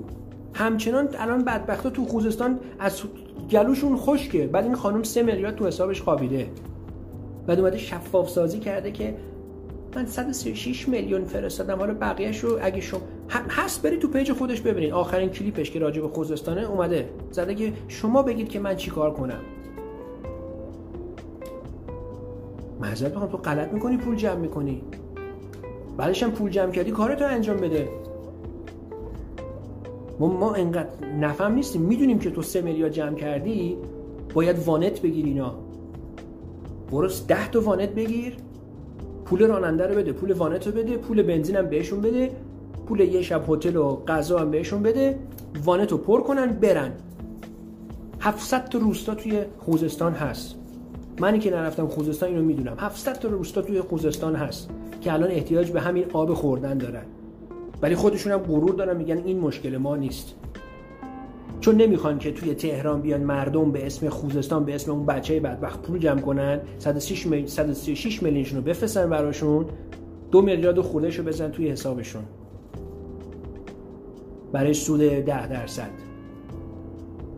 [0.54, 2.96] همچنان الان بدبختا تو خوزستان از
[3.52, 4.48] گلوشون خشکه.
[4.48, 6.48] بعد این خانم سه میلیارد تو حسابش خوابیده.
[7.48, 9.16] بعد اومده شفاف سازی کرده که
[9.96, 11.80] من 136 میلیون فرستادم.
[11.80, 13.02] حالا بقیه‌ش رو اگه شما
[13.50, 14.92] هست برید تو پیج خودش ببینید.
[14.92, 17.10] آخرین کلیپش که راجع به خوزستانه اومده.
[17.32, 19.40] زده که شما بگید که من چیکار کنم.
[22.82, 24.82] معذرت تو غلط می‌کنی پول جمع می‌کنی.
[25.98, 27.90] بعدش هم پول جمع کردی کارتو انجام بده.
[30.20, 31.82] ما ما انقدر نفهم نیستیم.
[31.82, 33.78] می‌دونیم که تو سه میلیارد جمع کردی
[34.34, 35.56] باید وانت بگیر اینا.
[36.92, 38.38] برو ده تا وانت بگیر.
[39.26, 42.32] پول راننده رو بده پول وانت رو بده پول بنزین هم بهشون بده
[42.88, 45.20] پول یه شب هتل و غذا هم بهشون بده
[45.66, 46.92] وانت رو پر کنن برن.
[48.20, 50.56] 700 تا روستا توی خوزستان هست.
[51.20, 52.76] منی که نرفتم خوزستان اینو می‌دونم.
[52.80, 54.70] 700 تا روستا توی خوزستان هست
[55.02, 57.06] که الان احتیاج به همین آب خوردن دارن.
[57.82, 60.36] ولی خودشون هم غرور دارن میگن این مشکل ما نیست.
[61.60, 65.82] چون نمی‌خوان که توی تهران بیان مردم به اسم خوزستان به اسم اون بچه بدبخت
[65.82, 69.66] پول جمع کنن 136 میلیون 136 میلیونشون رو بفرستن براشون
[70.32, 72.24] دو میلیارد خوردهشو بزن توی حسابشون.
[74.52, 75.90] برای سود 10 درصد.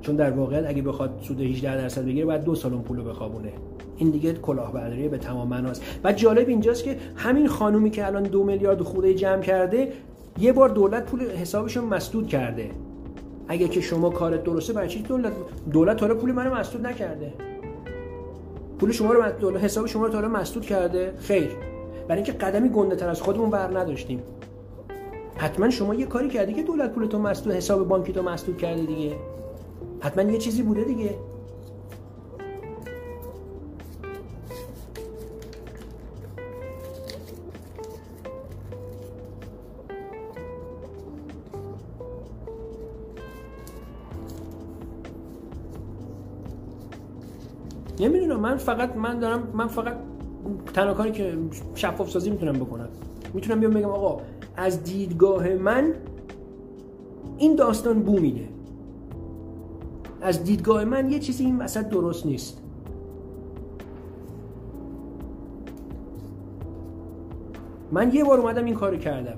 [0.02, 3.52] چون در واقع اگه بخواد سود 18 درصد بگیره باید دو سال اون پولو بخوابونه.
[3.98, 5.82] این دیگه کلاهبرداری به تمام معناست.
[6.04, 9.94] و جالب اینجاست که همین خانومی که الان دو میلیارد خورده جمع کرده
[10.40, 12.72] یه بار دولت پول حسابشون مسدود کرده.
[13.48, 15.34] اگه که شما کارت درسته برای چی دولت
[15.72, 17.34] دولت حالا پول منو مسدود نکرده؟
[18.80, 21.50] پول شما رو دولت حساب شما رو تا مسدود کرده؟ خیر.
[22.08, 24.24] برای اینکه قدمی گنده تر از خودمون بر نداشتیم.
[25.38, 29.16] حتما شما یه کاری کردی که دولت پولتو مسدود حساب بانکی تو مسدود کرده دیگه.
[30.00, 31.16] حتما یه چیزی بوده دیگه.
[48.38, 49.98] من فقط من دارم من فقط
[50.74, 51.38] تنها کاری که
[51.76, 52.90] شفاف سازی می‌تونم بکنم.
[53.34, 54.22] می‌تونم بیام بگم آقا
[54.58, 55.94] از دیدگاه من
[57.38, 58.50] این داستان بو میده
[60.22, 62.62] از دیدگاه من یه چیزی این وسط درست نیست.
[67.92, 69.38] من یه بار اومدم این کارو کردم.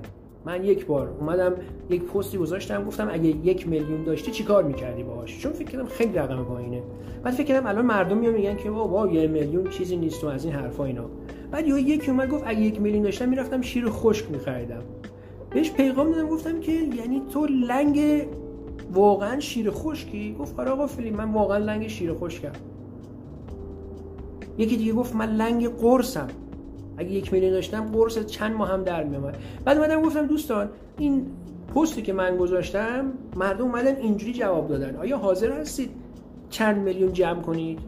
[0.49, 1.53] من یک بار اومدم
[1.89, 6.13] یک پستی گذاشتم گفتم اگه یک میلیون داشتی چیکار می‌کردی باهاش؟ چون فکر کردم خیلی
[6.13, 6.81] رقم پایینه.
[7.23, 10.45] بعد فکر کردم الان مردم میان میگن که بابا یه میلیون چیزی نیست و از
[10.45, 11.05] این حرفا اینا.
[11.51, 14.81] بعد یه یکی اومد گفت اگه یک میلیون داشتم می‌رفتم شیر خشک میخریدم.
[15.51, 18.23] بهش پیغام دادم گفتم که یعنی تو لنگ
[18.93, 22.51] واقعا شیر خشکی؟ گفت آره آقا فیلم من واقعا لنگ شیر خشکم.
[24.57, 26.27] یکی دیگه گفت من لنگ قرصم.
[26.99, 29.37] اگه یک میلیون داشتم قرص چند ماه هم در میومد.
[29.65, 31.25] بعد اومدم گفتم دوستان این
[31.75, 34.95] پستی که من گذاشتم مردم اومدن اینجوری جواب دادن.
[34.95, 35.89] آیا حاضر هستید
[36.49, 37.79] چند میلیون جمع کنید؟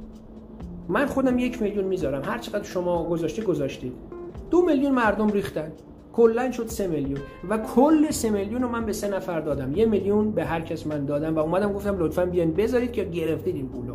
[0.89, 2.21] من خودم یک میلیون می‌ذارم.
[2.25, 3.93] هر چقدر شما گذاشته گذاشتید.
[4.51, 5.71] دو میلیون مردم ریختن.
[6.13, 7.19] کلا شد سه میلیون.
[7.49, 9.75] و کل سه میلیون رو من به سه نفر دادم.
[9.75, 13.55] یه میلیون به هر کس من دادم و اومدم گفتم لطفا بیان بذارید که گرفتید
[13.55, 13.90] این پولو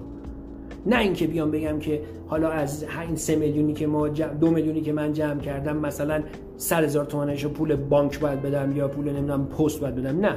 [0.87, 4.92] نه اینکه بیام بگم که حالا از این سه میلیونی که ما دو میلیونی که
[4.92, 6.22] من جمع کردم مثلا
[6.57, 10.20] سر هزار تومنش پول بانک باید بدم یا پول نمی‌دونم پست باید بدم.
[10.20, 10.35] نه.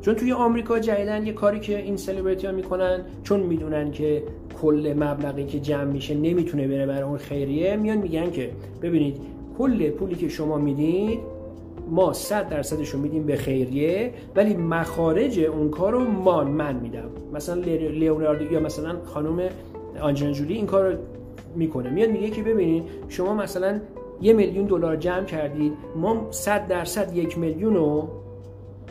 [0.00, 4.22] چون توی آمریکا جدیدن یه کاری که این سلبریتی ها می‌کنن چون می‌دونن که
[4.62, 8.50] کل مبلغی که جمع میشه نمی‌تونه بره برای اون خیریه میان میگن که
[8.82, 9.16] ببینید
[9.58, 11.18] کل پولی که شما می‌دید
[11.90, 17.10] ما 100 درصدش رو میدیم به خیریه ولی مخارج اون کار رو ما من میدم.
[17.32, 19.40] مثلا لیوناردو یا مثلا خانم
[20.00, 20.98] آنجلینا جولی این کار رو
[21.56, 21.90] می‌کنه.
[21.90, 23.80] میاد میگه که ببینید شما مثلا
[24.20, 28.08] یه میلیون دلار جمع کردید ما 100 درصد یک میلیون رو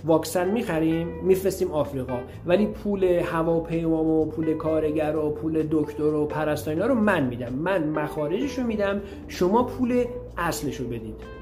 [0.05, 2.19] واکسن می‌خریم میفرستیم آفریقا.
[2.45, 7.53] ولی پول هواپیما و پول کارگر و پول دکتر و پرستاینا رو من میدم.
[7.53, 10.03] من مخارجش رو میدم شما پول
[10.37, 11.36] اصلش رو بدید.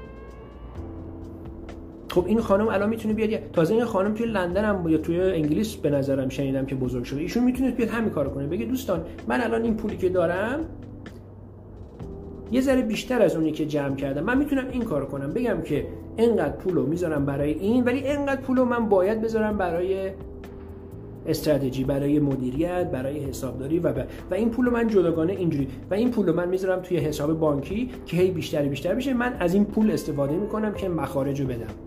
[2.16, 5.76] خب این خانم الان می‌تونه بیاد تازه این خانم توی لندن هم یا توی انگلیس
[5.76, 7.20] به نظرم شنیدم که بزرگ شده.
[7.20, 8.46] ایشون می‌تونه بیاد همین کار کنه.
[8.46, 10.60] بگه دوستان من الان این پولی که دارم
[12.52, 14.24] یه ذره بیشتر از اونی که جمع کردم.
[14.24, 15.32] من می‌تونم این کار کنم.
[15.32, 20.10] بگم که اینقدر پولو می‌ذارم برای این ولی اینقدر پولو من باید بذارم برای
[21.26, 23.92] استراتژی برای مدیریت برای حسابداری و
[24.30, 28.16] و این پولو من جداگانه اینجوری و این پولو من می‌ذارم توی حساب بانکی که
[28.16, 31.85] هی بیشتر بیشتر بشه من از این پول استفاده می‌کنم که مخارج رو بدم.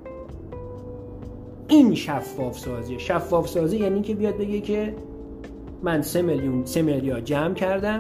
[1.70, 4.96] این شفاف سازی شفاف سازی یعنی که بیاد بگه که
[5.84, 8.00] من سه میلیون سه میلیارد جمع کردم.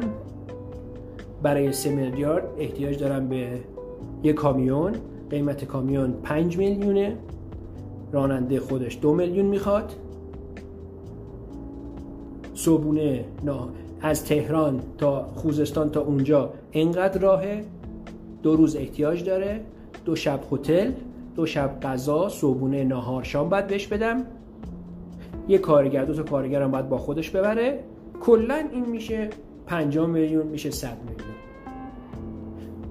[1.43, 3.47] برای سه میلیارد احتیاج دارم به
[4.23, 4.93] یه کامیون.
[5.29, 7.17] قیمت کامیون 5 میلیونه.
[8.11, 9.93] راننده خودش دو میلیون می‌خواد.
[12.53, 13.25] صبونه
[14.01, 17.63] از تهران تا خوزستان تا اونجا انقدر راهه.
[18.43, 19.61] دو روز احتیاج داره.
[20.05, 20.91] دو شب هتل.
[21.39, 24.23] دو شب غذا صبحونه نهار شام باید بهش بدم.
[25.47, 27.79] یه کارگر دو تا کارگرم باید با خودش ببره.
[28.21, 29.29] کلا این میشه
[29.67, 31.29] 5 میلیون میشه 100 میلیون.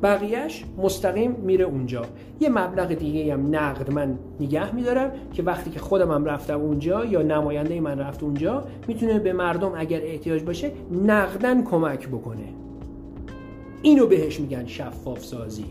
[0.02, 2.02] بقیهش مستقیم میره اونجا.
[2.40, 7.04] یه مبلغ دیگه هم نقد من نگه میدارم که وقتی که خودم هم رفتم اونجا
[7.04, 10.72] یا نماینده من رفت اونجا می‌تونه به مردم اگر احتیاج باشه
[11.06, 12.48] نقدن کمک بکنه.
[13.82, 15.64] اینو بهش میگن شفاف سازی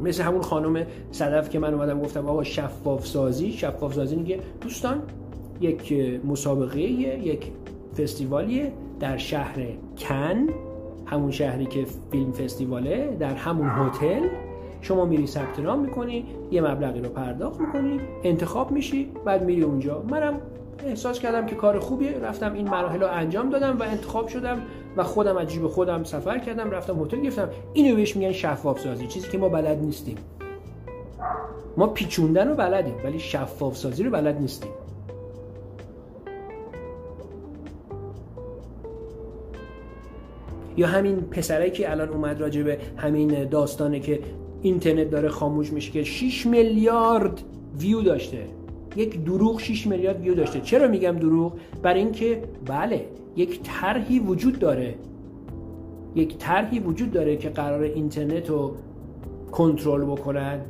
[0.00, 5.02] مثل همون خانم صدف که من اومدم گفتم آقا شفاف سازی شفاف سازی میگه دوستان
[5.60, 5.92] یک
[6.24, 7.52] مسابقه یک
[7.98, 9.56] فستیوالیه در شهر
[9.98, 10.46] کن
[11.06, 14.28] همون شهری که فیلم فستیواله در همون هتل.
[14.80, 20.02] شما میری ثبت نام می‌کنی یه مبلغی رو پرداخت می‌کنی انتخاب میشی بعد میری اونجا.
[20.10, 20.40] منم
[20.86, 24.58] احساس کردم که کار خوبیه رفتم این مراحل رو انجام دادم و انتخاب شدم
[24.96, 29.06] و خودم از جیب خودم سفر کردم رفتم هتل گرفتم اینو بهش میگن شفاف سازی
[29.06, 30.16] چیزی که ما بلد نیستیم.
[31.76, 34.70] ما پیچوندن رو بلدیم ولی شفاف سازی رو بلد نیستیم.
[40.76, 44.20] یا همین پسره که الان اومد راجع به همین داستانه که
[44.62, 47.42] اینترنت داره خاموش میشه که 6 میلیارد
[47.78, 48.46] ویو داشته.
[48.96, 50.60] یک دروغ 6 میلیارد ویو داشته.
[50.60, 51.52] چرا میگم دروغ؟
[51.82, 53.04] برای اینکه بله
[53.36, 54.94] یک طرحی وجود داره.
[56.14, 58.76] یک طرحی وجود داره که قرار اینترنت رو
[59.52, 60.60] کنترل بکنن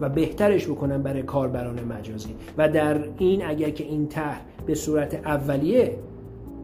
[0.00, 2.34] و بهترش بکنن برای کاربران مجازی.
[2.58, 5.96] و در این اگر که این طرح به صورت اولیه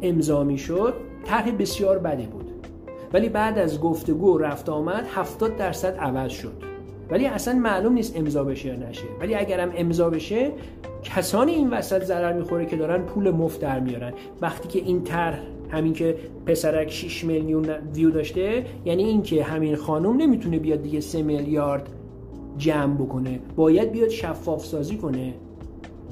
[0.03, 2.51] امضا می‌شد طرح بسیار بدی بود.
[3.13, 6.76] ولی بعد از گفتگو رفت آمد 70 درصد عوض شد.
[7.11, 9.05] ولی اصلا معلوم نیست امضا بشه یا نشه.
[9.21, 10.51] ولی اگرم امضا بشه
[11.03, 14.13] کسانی این وسط ضرر می‌خوره که دارن پول مفت در میارن.
[14.41, 15.41] وقتی که این طرح
[15.71, 16.17] همین که
[16.47, 21.89] پسرک 6 میلیون ویو داشته یعنی اینکه همین خانم نمی‌تونه بیاد دیگه 3 میلیارد
[22.59, 23.41] جمع بکنه.
[23.57, 25.35] باید بیاد شفاف سازی کنه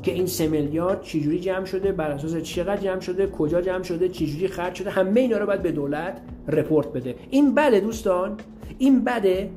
[0.02, 4.08] که این سه میلیارد چجوری جمع شده بر اساس چقدر جمع شده کجا جمع شده
[4.08, 7.14] چجوری خرج شده همه اینا رو باید به دولت رپورت بده.
[7.30, 8.36] این بده دوستان
[8.78, 9.50] این بده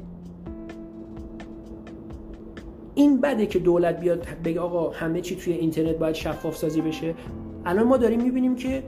[2.98, 7.14] این بده که دولت بیاد بگه آقا همه چی توی اینترنت باید شفاف سازی بشه.
[7.66, 8.84] الان ما داریم می‌بینیم که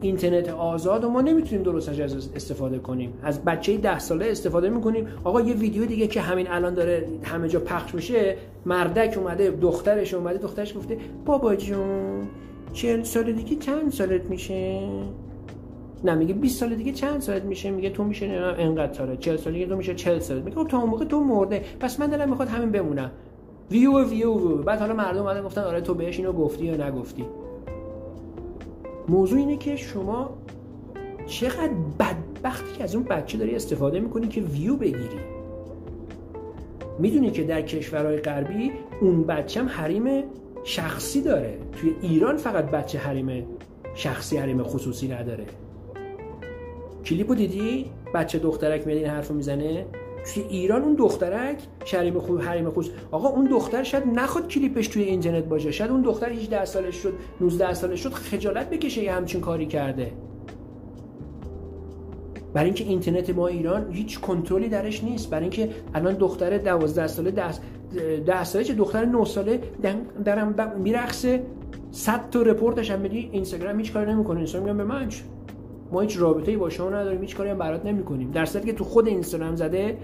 [0.00, 3.12] اینترنت آزاد و ما نمی‌تونیم درست از استفاده کنیم.
[3.22, 5.06] از بچه ده ساله استفاده می‌کنیم.
[5.24, 8.36] آقا یه ویدیو دیگه که همین الان داره همه جا پخش میشه.
[8.66, 12.28] مردک اومده دخترش اومده دخترش گفته بابا جون
[12.72, 14.80] چهل سال دیگه چند سالت میشه؟
[16.04, 18.26] نه میگه 20 سال دیگه چند سالت میشه؟ میگه تو میشه
[18.58, 19.16] انقدر ساله.
[19.16, 20.44] 40 سال دیگه تو میشه 40 سالت.
[20.44, 21.64] میگه تا اون موقع تو مرده.
[21.80, 23.10] پس من دلم می‌خواد همین بمونم.
[23.70, 24.56] ویو ویو, ویو.
[24.62, 27.26] بعد حالا مردم اومدن گفتن آره تو بهش اینو گفتی یا نگفتی؟
[29.08, 30.30] موضوع اینه که شما
[31.26, 35.20] چقدر بدبختی که از اون بچه داری استفاده می‌کنی که ویو بگیری.
[36.98, 40.24] می‌دونی که در کشورهای غربی اون بچه هم حریم
[40.64, 41.58] شخصی داره.
[41.72, 43.46] توی ایران فقط بچه حریم
[43.94, 45.46] شخصی حریم خصوصی نداره.
[47.04, 49.86] کلیپو دیدی؟ بچه دخترک میاد این حرفو می‌زنه؟
[50.34, 52.90] توی ایران اون دخترک شریم خوب حریم خوش.
[53.10, 55.70] آقا اون دختر شاید نخواد کلیپش توی اینترنت باشه.
[55.70, 60.12] شاید اون دختر 18 سالش شد 19 سالش شد خجالت بکشه یه همچین کاری کرده.
[62.54, 65.30] برای اینکه اینترنت ما ایران هیچ کنترلی درش نیست.
[65.30, 67.30] برای اینکه الان دختر 12 ساله
[68.26, 69.60] 10 ساله چه دختر 9 ساله
[70.24, 71.42] درم میرقصه.
[71.90, 74.36] 100 تا رپورتش هم بدی اینستاگرام هیچ کاری نمی‌کنه.
[74.36, 75.08] اینستاگرام به من
[75.92, 78.30] ما هیچ رابطه‌ای با شما نداریم هیچ کاری هم برات نمی‌کنیم.
[78.30, 79.98] در صورتی که تو خود اینستاگرام زده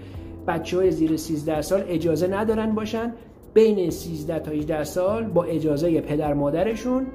[0.47, 3.13] بچه های زیر 13 سال اجازه ندارن باشن
[3.53, 7.07] بین 13 تا 18 سال با اجازه پدر مادرشون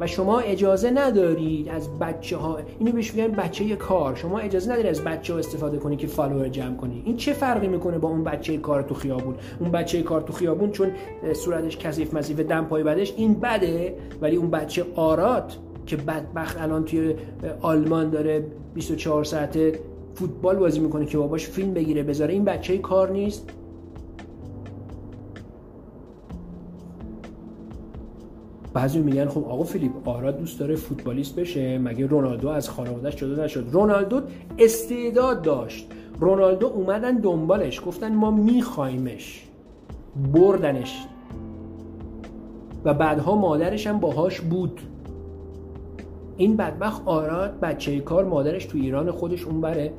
[0.00, 4.14] و شما اجازه ندارید از بچه ها اینو بهش میگن بچه کار.
[4.14, 7.02] شما اجازه ندارید از بچه ها استفاده کنی که فالوور جمع کنی.
[7.04, 10.70] این چه فرقی می‌کنه با اون بچه کار تو خیابون؟ اون بچه کار تو خیابون
[10.70, 10.90] چون
[11.32, 16.84] صورتش کثیف مزیف دم پای بدش این بده ولی اون بچه آرات که بدبخت الان
[16.84, 17.14] توی
[17.60, 19.78] آلمان داره 24 ساعته
[20.14, 22.34] فوتبال بازی می‌کنه که باباش فیلم بگیره بذاره.
[22.34, 23.50] این بچه کار نیست.
[28.74, 31.78] بعضی میگن خب آقا فیلیپ آرا دوست داره فوتبالیست بشه.
[31.78, 34.20] مگه رونالدو از خانوادهش جدا نشد؟ رونالدو
[34.58, 35.88] استعداد داشت.
[36.20, 39.48] رونالدو اومدن دنبالش گفتن ما میخوایمش
[40.32, 41.06] بردنش.
[42.84, 44.80] و بعدها مادرش هم باهاش بود.
[46.36, 49.92] این بدبخت آراد بچه کار مادرش تو ایران خودش اون بره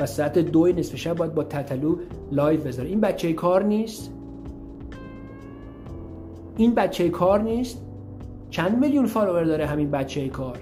[0.00, 1.96] و ساعت دو نصف شب باید با تتلو
[2.32, 2.88] live بذاره.
[2.88, 4.10] این بچه کار نیست؟
[6.56, 7.82] این بچه کار نیست؟
[8.50, 10.58] چند میلیون follower داره همین بچه کار؟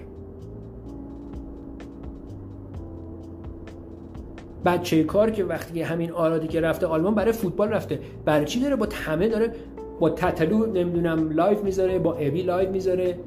[4.64, 8.76] بچه کار که وقتی همین آرادی که رفته آلمان برای فوتبال رفته برای چی داره؟
[8.76, 9.52] با همه داره
[10.00, 13.18] با تتلو نمی‌دونم live می‌ذاره با ابی live می‌ذاره.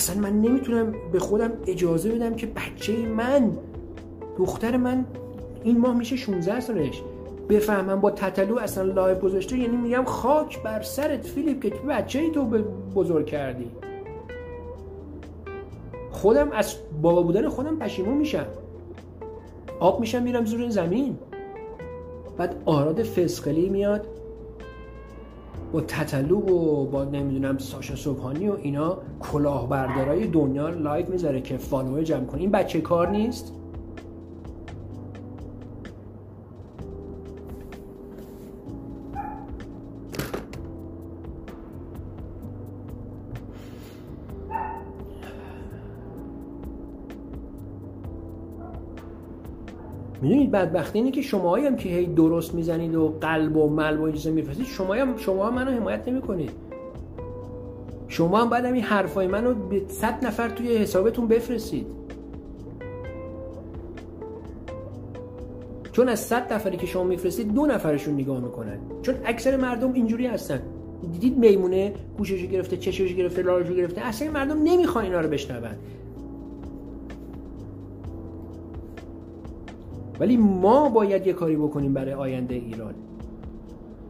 [0.00, 3.50] اصلا من نمی‌تونم به خودم اجازه بدم که بچه من
[4.38, 5.04] دختر من
[5.64, 7.02] این ماه میشه 16 سالش.
[7.48, 12.30] بفهمم با تتلو اصلا live گذاشته یعنی میگم خاک بر سرت فیلیپ که بچه ای
[12.30, 12.44] تو
[12.94, 13.70] بزرگ کردی.
[16.10, 18.46] خودم از بابا بودن خودم پشیمون میشم.
[19.80, 21.18] آب میشم میرم زیر زمین.
[22.38, 24.06] بعد آراد فسقلی میاد.
[25.72, 32.02] با تتلو و با نمی‌دونم ساشا صبحانی و اینا کلاهبردارای دنیا live می‌ذاره که follower
[32.02, 32.40] جمع کنه.
[32.40, 33.52] این بچه کار نیست؟
[50.22, 54.04] می‌دونید بدبختی اینه که شما هم که هی درست می‌زنید و قلب و ملب و
[54.04, 56.50] این میفرستید شما هم شما هم منو حمایت نمی‌کنید.
[58.08, 61.86] شما هم باید این حرفای منو به صد نفر توی حسابتون بفرستید.
[65.92, 68.78] چون از صد نفری که شما میفرستید دو نفرشون نگاه می‌کنن.
[69.02, 70.62] چون اکثر مردم اینجوری هستن.
[71.12, 75.70] دیدید میمونه گوشش گرفته چشش گرفته لالشو گرفته اصلا مردم نمی‌خوان اینا رو بشنون.
[80.20, 82.94] ولی ما باید یه کاری بکنیم برای آینده ایران.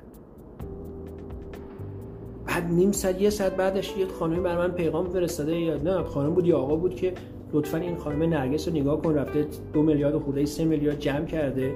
[2.47, 6.35] بعد نیم ساعت یه ساعت بعدش یه خانمی بر من پیغام فرستاده یا نه خانم
[6.35, 7.15] بود یا آقا بود که
[7.53, 11.73] لطفا این خانم نرگس رو نگاه کن رفته دو میلیارد خورده سه میلیارد جمع کرده.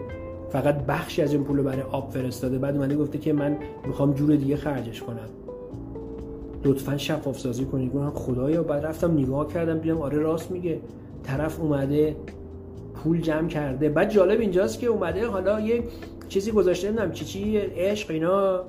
[0.50, 2.58] فقط بخشی از این پول رو برای آب فرستاده.
[2.58, 3.56] بعد اومده گفته که من
[3.86, 5.28] می‌خوام جور دیگه خرجش کنم.
[6.64, 7.92] لطفا شفاف سازی کنید.
[7.92, 10.80] گفتم خدایا بعد رفتم نگاه کردم دیدم آره راست میگه.
[11.22, 12.16] طرف اومده
[12.94, 13.88] پول جمع کرده.
[13.88, 15.82] بعد جالب اینجاست که اومده حالا یه
[16.28, 18.60] چیزی گذاشته نمی‌دونم چی چی عشق اینا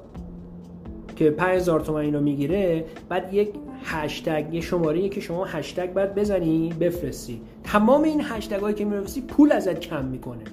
[1.15, 2.85] که 5000 تومن اینو می‌گیره.
[3.09, 3.49] بعد یک
[3.83, 4.45] هشتگ.
[4.51, 7.41] یه شماره که شما هشتگ بعد بزنی بفرستی.
[7.63, 10.43] تمام این هشتگ هایی که میفرستی پول ازت کم می‌کنه.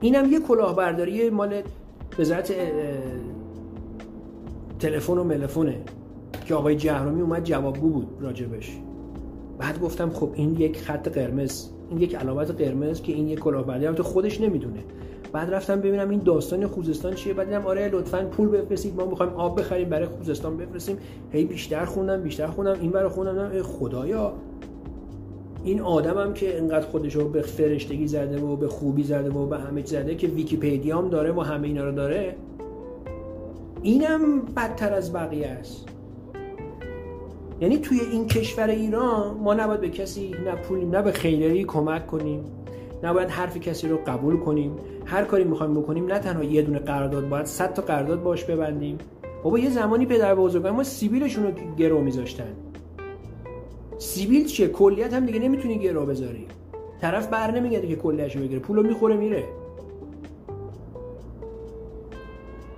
[0.00, 1.62] اینم یه کلاهبرداری مال
[2.18, 2.54] وزارت
[4.78, 5.80] تلفن و ملفونه.
[6.46, 8.78] که آقای جهرومی اومد جوابگو بود راجبش.
[9.58, 13.96] بعد گفتم خب این یک خط قرمز این یک علامت قرمز که این یک کلاهبرداری
[13.96, 14.80] تو خودش نمی‌دونه.
[15.32, 17.34] بعد رفتم ببینم این داستان خوزستان چیه.
[17.34, 20.98] بعد دیدم آره لطفا پول بفرستید ما می‌خوایم آب بخریم برای خوزستان بفرستیم.
[21.32, 24.32] هی بیشتر خوندم بیشتر خوندم این برای خوندم خدایا.
[25.64, 29.58] این آدمم که انقدر خودش رو به فرشتگی زده و به خوبی زده و به
[29.58, 32.36] همه زده که ویکیپدیا هم داره و همه اینا رو داره
[33.82, 35.88] اینم بدتر از بقیه است.
[37.60, 42.06] یعنی توی این کشور ایران ما نباید به کسی نه پولی نه به خیلی کمک
[42.06, 42.44] کنیم.
[43.02, 44.76] نباید حرف کسی رو قبول کنیم.
[45.04, 48.98] هر کاری می‌خوایم بکنیم نه تنها یه دونه قرارداد باید صد تا قرارداد باش ببندیم.
[49.42, 52.52] بابا یه زمانی پدر بزرگان ما سیبیلشون رو گرو میذاشتن.
[53.98, 56.46] سیبیل چیه؟ کلیت هم دیگه نمی‌تونی گرو بذاری.
[57.00, 58.60] طرف بر نمیگرده که کلیتشو بگیره.
[58.60, 59.44] پولو می‌خوره میره.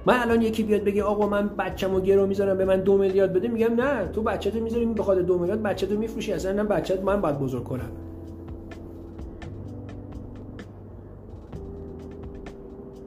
[0.06, 3.48] من الان یکی بیاد بگه آقا من بچه‌مو گرو می‌ذارم به من دو میلیارد بده.
[3.48, 6.32] میگم نه تو بچه‌تو می‌ذاری بخاطر دو میلیارد بچه‌تو میفروشی.
[6.32, 7.90] اصلا نه بچه‌ت من باید بزرگ کنم.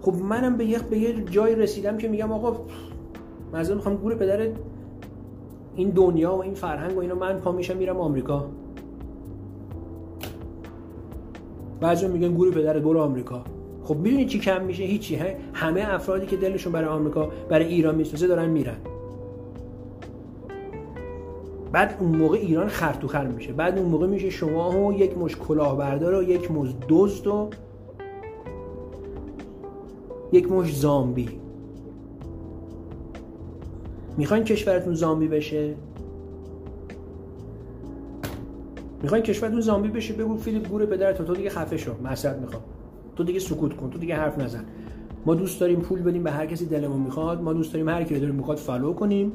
[0.07, 2.57] خب منم به یه به یه جای رسیدم که میگم آقا
[3.53, 4.47] من می‌خوام گور پدر
[5.75, 8.45] این دنیا و این فرهنگ و اینا من پا میشم میرم آمریکا.
[11.81, 13.43] بعضی میگن گور پدر برو آمریکا.
[13.83, 15.19] خب می‌دونی چی کم میشه؟ هیچی.
[15.53, 18.77] همه افرادی که دلشون برای آمریکا برای ایران میسوزه دارن میرن.
[21.71, 23.53] بعد اون موقع ایران خر میشه.
[23.53, 27.49] بعد اون موقع میشه شما و یک مش کلاهبردار و یک مش دزد و
[30.31, 31.29] یک مش زامبی.
[34.17, 35.75] می‌خواین کشورتون زامبی بشه؟
[39.01, 41.91] می‌خواین کشورتون زامبی بشه؟ بگو فیلیپ گوره پدر تو تو دیگه خفه شو.
[42.03, 42.63] مسئله می‌خوام.
[43.15, 43.89] تو دیگه سکوت کن.
[43.89, 44.65] تو دیگه حرف نزن.
[45.25, 47.41] ما دوست داریم پول بدیم به هر کسی دلمون می‌خواد.
[47.41, 49.31] ما دوست داریم هر کی داریم می‌خواد فالو کنیم.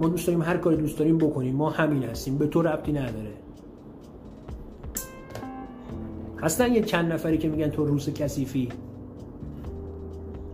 [0.00, 1.56] ما دوست داریم هر کاری دوست داریم بکنیم.
[1.56, 2.38] ما همین هستیم.
[2.38, 3.32] به تو ربطی نداره.
[6.42, 8.68] هستن یه چند نفری که میگن تو روس کثیفی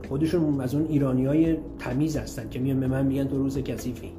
[0.09, 4.13] خودشون از اون ایرانی های تمیز هستن که میان به من میگن تو روس کثیفی.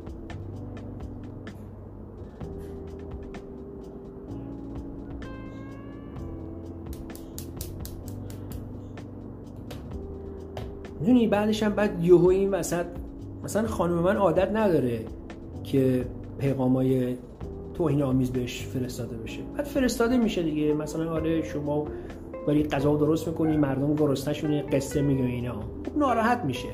[10.99, 12.85] می‌دونی بعدش هم بعد یهو این وسط
[13.43, 15.05] مثلا خانم من عادت نداره
[15.63, 16.05] که
[16.39, 17.15] پیغامای
[17.77, 19.39] توهین آمیز بهش فرستاده بشه.
[19.57, 20.73] بعد فرستاده میشه دیگه.
[20.73, 21.87] مثلا آره شما
[22.47, 25.59] ولی غذا درست می‌کنی مردم گرسنه‌شونه قصه میگه اینا.
[25.59, 26.67] خب ناراحت میشه.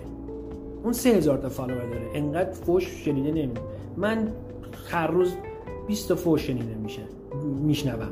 [0.84, 2.10] اون سه هزار تا فالوور داره.
[2.14, 3.54] انقدر فوش شنیده نمی
[3.98, 4.28] من
[4.90, 5.34] هر روز
[5.88, 7.02] 20 تا فوش شنیده میشه.
[7.62, 8.10] میشنوم.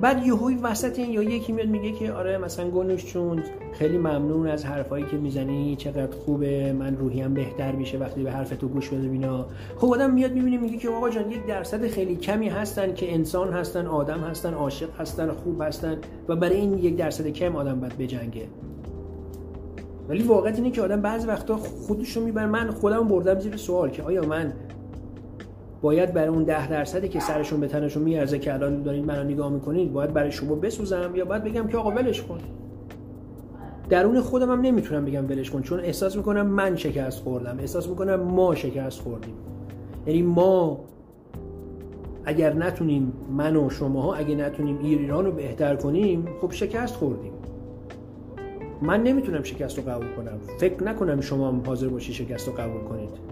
[0.00, 3.42] بعد یهوی وسط این یا یکی میاد میگه که آره مثلا گلوش چون
[3.72, 8.56] خیلی ممنون از حرفایی که می‌زنی چقدر خوبه من روحیم بهتر میشه وقتی به حرف
[8.56, 9.46] تو گوش بده بینا
[9.76, 13.52] خب آدم میاد می‌بینه میگه که آقا جان یک درصد خیلی کمی هستن که انسان
[13.52, 15.98] هستن آدم هستن عاشق هستن خوب هستن
[16.28, 18.46] و برای این یک درصد کم آدم باید بجنگه.
[20.08, 22.46] ولی واقعیت اینه که آدم بعضی وقتا خودش رو می‌بره.
[22.46, 24.52] من خودم بردم زیر سوال که آیا من
[25.82, 29.52] باید برای اون ده درصدی که سرشون به تنشون میارزه که الان دارین منو نگاه
[29.52, 32.38] می‌کنید باید برای شما بسوزم یا باید بگم که آقا ولش کن؟
[33.88, 38.14] درون خودم هم نمی‌تونم بگم ولش کن چون احساس می‌کنم من شکست خوردم احساس می‌کنم
[38.14, 39.34] ما شکست خوردیم.
[40.06, 40.80] یعنی ما
[42.24, 47.32] اگر نتونیم من و شماها اگه نتونیم ایران رو بهتر کنیم خب شکست خوردیم.
[48.82, 50.38] من نمی‌تونم شکست رو قبول کنم.
[50.58, 53.29] فکر نکنم شما هم حاضر باشی شکست رو قبول کنید.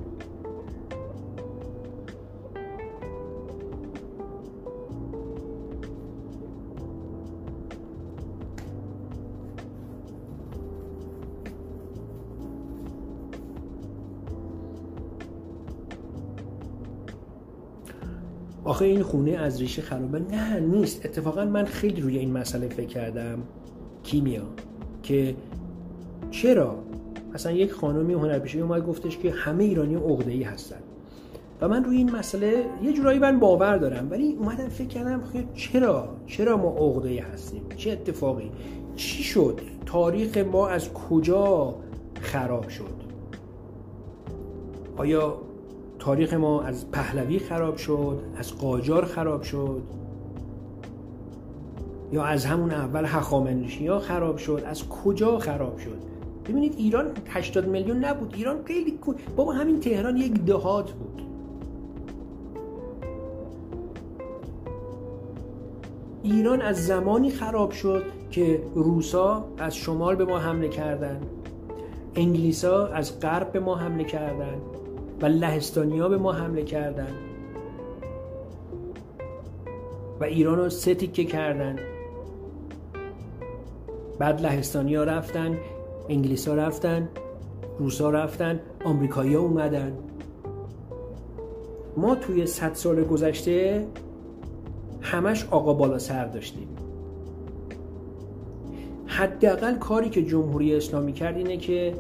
[18.79, 21.07] آخه این خونه از ریشه خرابه نه نیست.
[21.07, 23.39] اتفاقا من خیلی روی این مسئله فکر کردم.
[24.03, 24.43] کیمیا.
[25.03, 25.35] که
[26.31, 26.75] چرا؟
[27.35, 30.77] مثلا یک خانمی هنرپیشه اومد گفتش که همه ایرانی عقده ای هستن.
[31.61, 34.11] و من روی این مسئله یه جورایی من باور دارم.
[34.11, 38.51] ولی اومدم فکر کردم که چرا؟ چرا ما عقده هستیم؟ چه اتفاقی؟
[38.97, 41.75] چی شد؟ تاریخ ما از کجا
[42.21, 42.99] خراب شد؟
[44.97, 45.48] آیا
[46.09, 49.83] تاریخ ما از پهلوی خراب شد از قاجار خراب شد
[52.13, 55.99] یا از همون اول هخامنشی ها خراب شد از کجا خراب شد؟
[56.47, 58.99] ببینید ایران 80 میلیون نبود ایران خیلی
[59.37, 61.23] بابا همین تهران یک دهات بود.
[66.23, 71.27] ایران از زمانی خراب شد که روسا از شمال به ما حمله کردند
[72.15, 74.78] انگلیسا از غرب به ما حمله کردند
[75.21, 77.15] و لهستانیا به ما حمله کردند.
[80.21, 81.77] و ایران رو سه تیکه کردن
[84.19, 85.59] بعد لهستانی ها رفتن
[86.09, 87.09] انگلیس ها رفتن
[87.79, 89.93] روس ها رفتن آمریکایی ها اومدن.
[91.97, 93.87] ما توی صد سال گذشته
[95.01, 96.69] همش آقا بالا سر داشتیم.
[99.07, 101.95] حداقل کاری که جمهوری اسلامی کرد اینه که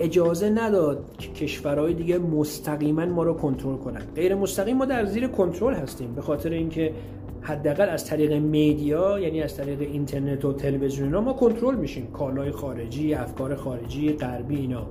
[0.00, 4.02] اجازه نداد که کشورهای دیگه مستقیما ما رو کنترل کنن.
[4.14, 6.14] غیر مستقیم ما در زیر کنترل هستیم.
[6.14, 6.92] به خاطر اینکه
[7.40, 12.06] حداقل از طریق میدیا یعنی از طریق اینترنت و تلویزیون ما کنترل میشیم.
[12.06, 14.86] کالای خارجی افکار خارجی غربی اینا.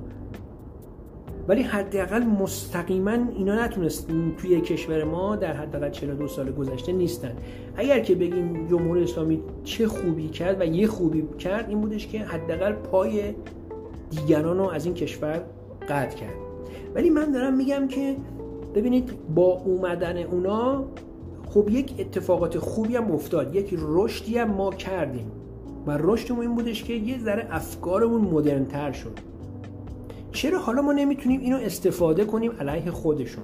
[1.47, 4.07] ولی حداقل مستقیما اینا نتونست
[4.37, 7.31] توی کشور ما در حداقل 42 سال گذشته نیستن.
[7.75, 12.19] اگر که بگیم جمهوری اسلامی چه خوبی کرد و یه خوبی کرد این بودش که
[12.19, 13.33] حداقل پای
[14.09, 15.41] دیگران رو از این کشور
[15.89, 16.35] قطع کرد.
[16.95, 18.15] ولی من دارم میگم که
[18.75, 20.85] ببینید با اومدن اونا
[21.49, 23.55] خب یک اتفاقات خوبی هم افتاد.
[23.55, 25.31] یک رشدی هم ما کردیم.
[25.87, 29.19] و رشدمون این بودش که یه ذره افکارمون مدرنتر شد.
[30.31, 33.43] چرا حالا ما نمی‌تونیم اینو استفاده کنیم علیه خودشون؟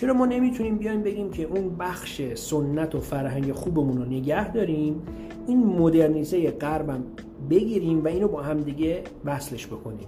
[0.00, 5.02] چرا ما نمی‌تونیم بیایم بگیم که اون بخش سنت و فرهنگ خوبمون رو نگه داریم؟
[5.46, 7.04] این مدرنیزه غربم
[7.50, 10.06] بگیریم و اینو با هم دیگه وصلش بکنیم.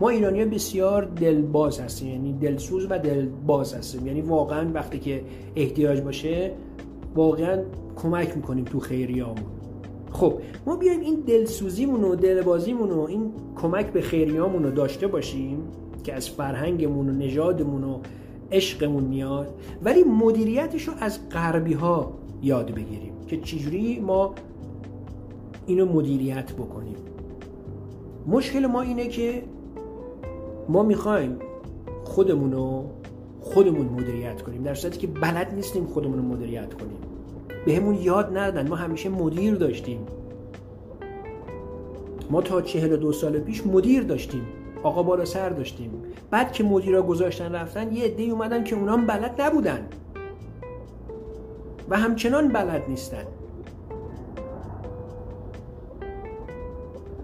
[0.00, 4.06] ما ایرانی بسیار دلباز هستیم یعنی دلسوز و دلباز هستیم.
[4.06, 5.24] یعنی واقعا وقتی که
[5.56, 6.52] احتیاج باشه
[7.14, 7.62] واقعا
[7.96, 9.44] کمک می‌کنیم تو خیریامون.
[10.12, 10.34] خب
[10.66, 15.58] ما بیایم این دلسوزیمون و دلبازیمون و این کمک به خیریامون رو داشته باشیم
[16.04, 17.98] که از فرهنگمون و نژادمون و
[18.52, 24.34] عشقمون میاد ولی مدیریتش رو از غربی ها یاد بگیریم که چجوری ما
[25.66, 26.96] اینو مدیریت بکنیم.
[28.26, 29.42] مشکل ما اینه که
[30.68, 31.38] ما می‌خوایم
[32.04, 32.90] خودمون رو
[33.40, 36.98] خودمون مدیریت کنیم در صورتی که بلد نیستیم خودمون رو مدیریت کنیم.
[37.66, 40.06] بهمون یاد ندادن ما همیشه مدیر داشتیم.
[42.30, 44.42] ما تا چهل دو سال پیش مدیر داشتیم
[44.82, 45.90] آقا بالا سر داشتیم.
[46.34, 49.88] بعد که مدیرا گذاشتن رفتن یه عده اومدن که اونام بلد نبودن.
[51.88, 53.24] و همچنان بلد نیستن.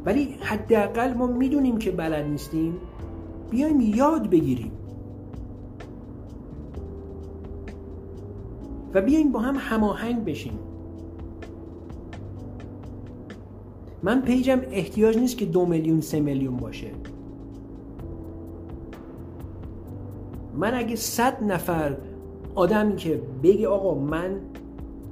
[0.04, 2.76] ولی حداقل ما می‌دونیم که بلد نیستیم.
[3.50, 4.72] بیایم یاد بگیریم.
[8.94, 10.58] و بیایم با هم هماهنگ بشیم.
[14.02, 16.90] من پیجم احتیاج نیست که دو میلیون سه میلیون باشه.
[20.60, 21.96] من اگه صد نفر
[22.54, 24.40] آدمی که بگه آقا من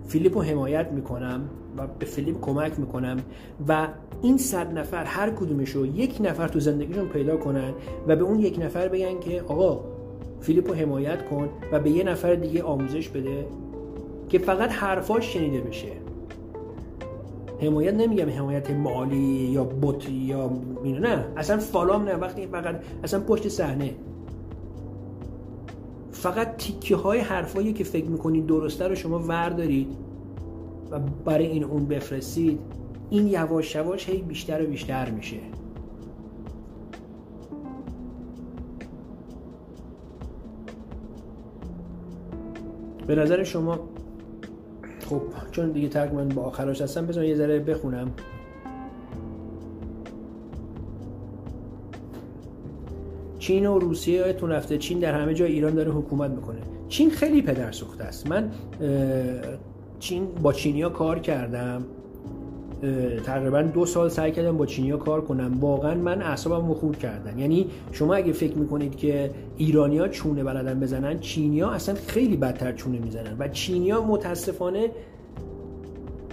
[0.06, 1.40] فیلیپ رو حمایت می‌کنم
[1.78, 3.16] و به فیلیپ کمک می‌کنم
[3.68, 3.88] و
[4.22, 7.72] این صد نفر هر کدومش رو یک نفر تو زندگیشون پیدا کنن
[8.06, 9.80] و به اون یک نفر بگن که آقا
[10.40, 13.46] فیلیپ رو حمایت کن و به یه نفر دیگه آموزش بده
[14.28, 15.92] که فقط حرفاش شنیده بشه.
[17.60, 19.16] حمایت نمیگم حمایت مالی
[19.52, 20.50] یا بوت یا
[20.84, 21.24] نه.
[21.36, 22.14] اصلا فالام نه.
[22.14, 23.94] وقتی فقط اصلا پشت صحنه.
[26.18, 29.96] فقط تیکه های حرفایی که فکر می‌کنید درسته رو شما وردارید
[30.90, 32.60] و برای این اون بفرستید
[33.10, 35.36] این یواش یواش هی بیشتر و بیشتر میشه.
[43.06, 43.78] به نظر شما
[45.10, 48.10] خب چون دیگه من با آخراش هستم بذار یه ذره بخونم.
[53.48, 54.78] چین و روسیه یادتون رفته.
[54.78, 56.58] چین در همه جای ایران داره حکومت می‌کنه.
[56.88, 58.26] چین خیلی پدر سوخته است.
[58.26, 58.50] من
[59.98, 61.84] چین با چینیا کار کردم.
[63.24, 65.58] تقریبا دو سال سعی کردم با چینیا کار کنم.
[65.60, 67.38] واقعا من اعصابم خورد کردن.
[67.38, 72.98] یعنی شما اگه فکر می‌کنید که ایرانیا چونه بلدن بزنن چینیا اصلا خیلی بدتر چونه
[72.98, 74.90] می‌زنن و چینیا متاسفانه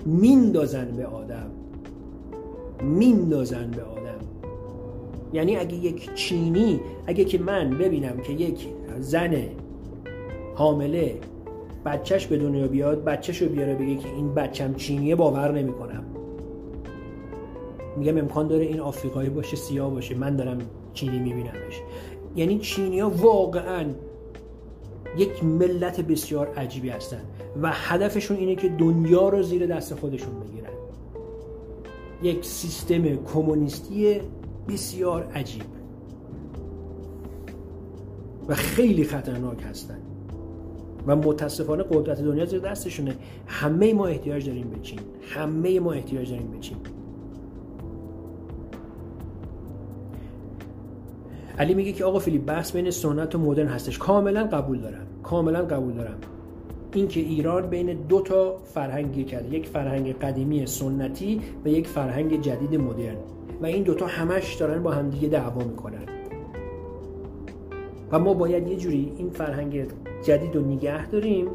[0.05, 1.51] میندازن به آدم.
[2.81, 4.34] میندازن به آدم.
[5.33, 8.67] یعنی اگه یک چینی اگه که من ببینم که یک
[8.99, 9.35] زن
[10.55, 11.19] حامله
[11.85, 16.03] بچهش به دنیا بیاد بچهش رو بیاره بگه که این بچم چینیه باور نمی‌کنم.
[17.97, 20.57] میگم امکان داره این آفریقایی باشه سیاه باشه من دارم
[20.93, 21.81] چینی میبینمش.
[22.35, 23.85] یعنی چینی ها واقعا
[25.17, 27.21] یک ملت بسیار عجیبی هستن
[27.61, 30.69] و هدفشون اینه که دنیا رو زیر دست خودشون بگیرن.
[32.23, 34.21] یک سیستم کمونیستی
[34.67, 35.63] بسیار عجیب
[38.47, 39.97] و خیلی خطرناک هستن
[41.07, 43.15] و متاسفانه قدرت دنیا زیر دستشونه.
[43.47, 44.99] همه ما احتیاج داریم به چین.
[45.21, 46.77] همه ما احتیاج داریم به چین.
[51.59, 53.97] علی میگه که آقا فیلیپ بحث بین سنت و مدرن هستش.
[53.97, 55.07] کاملا قبول دارم.
[55.23, 56.17] کاملا قبول دارم.
[56.93, 59.55] اینکه ایران بین دو تا فرهنگی کرده.
[59.55, 63.15] یک فرهنگ قدیمی سنتی و یک فرهنگ جدید مدرن.
[63.65, 66.05] و این دوتا همش دارن با همدیگه دعوا می‌کنن.
[68.11, 69.85] و ما باید یه جوری این فرهنگ
[70.23, 71.47] جدید رو نگه داریم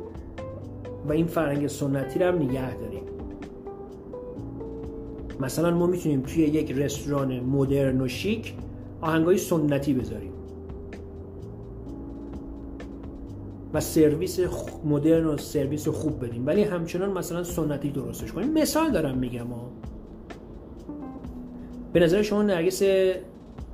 [1.08, 3.02] و این فرهنگ سنتی رو هم نگه داریم.
[5.40, 8.54] مثلا ما می‌تونیم توی یک رستوران مدرن و شیک
[9.00, 10.32] آهنگای سنتی بذاریم.
[13.74, 14.40] و سرویس
[14.84, 16.46] مدرن و سرویس خوب بدیم.
[16.46, 18.52] ولی همچنان مثلا سنتی درستش کنیم.
[18.52, 19.46] مثال دارم میگم
[21.92, 22.82] به نظر شما نرگس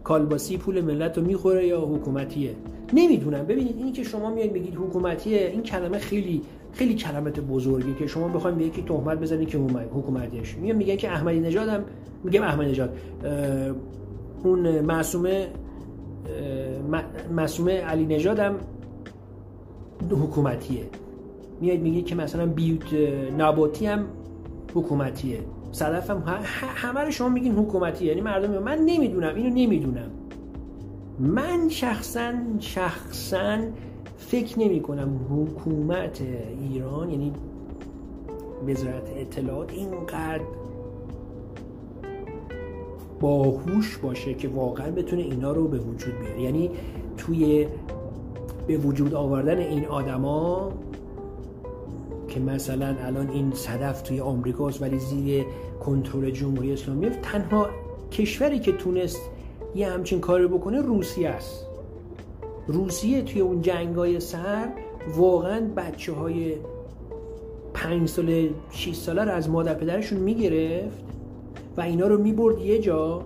[0.04, 2.50] کالباسی پول ملت رو می‌خوره یا حکومتیه؟
[2.92, 3.46] نمی‌دونم.
[3.46, 6.42] ببینید اینی که شما میایید بگید حکومتیه این کلمه خیلی
[6.72, 9.58] خیلی کلمت بزرگی که شما بخواید به یکی تهمت بزنید که
[9.94, 10.56] حکومتیش.
[10.56, 11.84] میگن میگن که احمدی نژاد هم
[12.24, 12.96] میگم احمدی نژاد.
[14.44, 15.46] اون معصومه
[17.30, 18.54] معصومه علی نژاد هم
[20.10, 20.82] حکومتیه.
[21.60, 22.94] میاد میگه که مثلا بیوت
[23.38, 24.04] نباتی هم
[24.74, 25.38] حکومتیه.
[25.76, 26.22] صدف هم
[26.74, 30.10] همه رو شما میگین حکومتی یعنی مردم من نمی‌دونم اینو نمی‌دونم.
[31.18, 33.58] من شخصا شخصا
[34.18, 36.22] فکر نمی کنم حکومت
[36.60, 37.32] ایران یعنی
[38.68, 40.44] وزارت اطلاعات اینقدر
[43.20, 46.40] باهوش باشه که واقعا بتونه اینا رو به وجود بیاره.
[46.40, 46.70] یعنی
[47.16, 47.66] توی
[48.66, 50.72] به وجود آوردن این آدما
[52.36, 55.44] که مثلا الان این صدف توی آمریکاست ولی زیر
[55.84, 57.68] کنترل جمهوری اسلامی تنها
[58.12, 59.20] کشوری که تونست
[59.74, 61.66] یه همچین کاری بکنه روسیه است.
[62.66, 64.68] روسیه توی اون جنگای سر
[65.16, 66.54] واقعا بچه های
[67.74, 70.98] پنج ساله 6 ساله رو از مادر پدرشون می‌گرفت
[71.76, 73.22] و اینا رو می‌برد یه جا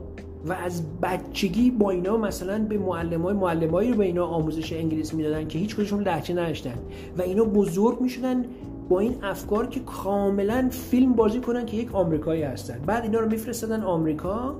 [0.46, 5.14] و از بچگی با اینا مثلا به معلم های معلم رو به اینا آموزش انگلیس
[5.14, 6.74] می‌دادن که هیچ کدومشون لحچه نداشتن
[7.18, 8.44] و اینا بزرگ می‌شدن
[8.90, 12.80] با این افکار که کاملا فیلم بازی کنن که یک آمریکایی هستن.
[12.86, 14.54] بعد اینا رو میفرستادن آمریکا.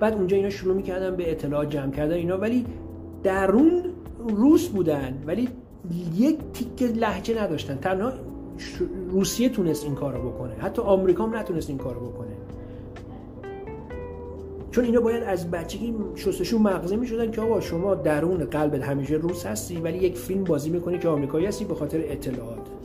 [0.00, 2.38] بعد اونجا اینا شروع می‌کردن به اطلاعات جمع کردن اینا.
[2.38, 2.66] ولی
[3.22, 3.82] درون
[4.28, 5.22] روس بودن.
[5.26, 5.48] ولی
[6.16, 7.76] یک تیک لحجه نداشتن.
[7.76, 8.12] تنها
[9.10, 10.54] روسیه تونست این کارو بکنه.
[10.54, 12.32] حتی آمریکا هم نتونست این کارو بکنه.
[14.70, 19.46] چون اینا باید از بچگی شستشو مغزی می‌شدن که آقا شما درون قلبت همیشه روس
[19.46, 22.75] هستی ولی یک فیلم بازی می‌کنی که آمریکایی هستی به خاطر اطلاعات.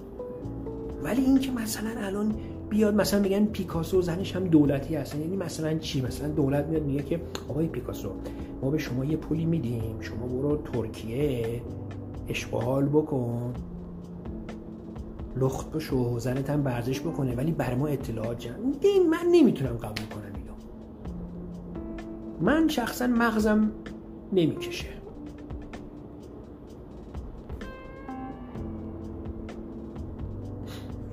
[1.03, 2.35] ولی این که مثلا الان
[2.69, 7.03] بیاد مثلا میگن پیکاسو زنش هم دولتی هست یعنی مثلا چی؟ مثلا دولت میاد میگه
[7.03, 8.11] که آقای پیکاسو
[8.61, 10.01] ما به شما یه پولی میدیم.
[10.01, 11.61] شما برو ترکیه
[12.29, 13.53] اشغال بکن.
[15.37, 17.35] لخت بشو زنت هم ورزش بکنه.
[17.35, 18.55] ولی بر ما اطلاعات جمع
[19.09, 20.53] من نمی‌تونم قبول کنم اینو.
[22.41, 23.71] من شخصا مغزم
[24.33, 25.00] نمی‌کشه.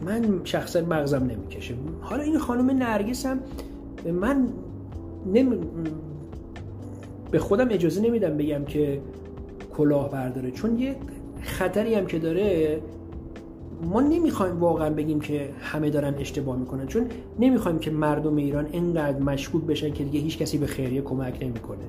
[0.08, 1.74] من شخصا مغزم نمی‌کشه.
[2.00, 3.40] حالا این خانم نرگس هم
[4.12, 4.48] من
[5.32, 5.56] نمی...
[7.30, 9.00] به خودم اجازه نمیدم بگم که
[9.76, 10.50] کلاه برداره.
[10.50, 10.96] چون یه
[11.42, 12.80] خطری هم که داره
[13.82, 16.86] ما نمی‌خوایم واقعا بگیم که همه دارن اشتباه می‌کنن.
[16.86, 17.06] چون
[17.38, 21.84] نمی‌خوایم که مردم ایران اینقدر مشکوک بشن که دیگه هیچ کسی به خیریه کمک نمی‌کنه.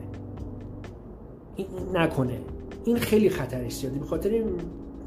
[1.94, 2.40] نکنه.
[2.86, 4.00] این خیلی خطری زیاده.
[4.00, 4.44] به خاطر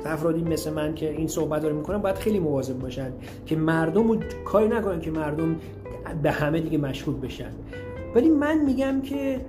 [0.07, 3.13] افرادی مثل من که این صحبت رو می‌کنن باید خیلی مواظب باشن
[3.47, 5.57] که مردم رو کاری نکنن که مردم
[6.23, 7.51] به همه دیگه مشکوک بشن.
[8.15, 9.41] ولی من میگم که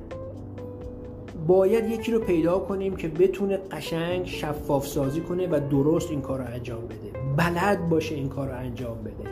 [1.48, 6.40] باید یکی رو پیدا کنیم که بتونه قشنگ شفاف سازی کنه و درست این کار
[6.40, 7.20] رو انجام بده.
[7.38, 9.30] بلد باشه این کار رو انجام بده.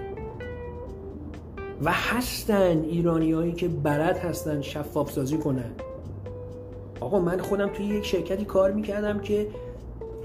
[1.83, 5.71] و هستن ایرانیایی که بلد هستن شفاف سازی کنن.
[6.99, 9.47] آقا من خودم توی یک شرکتی کار می‌کردم که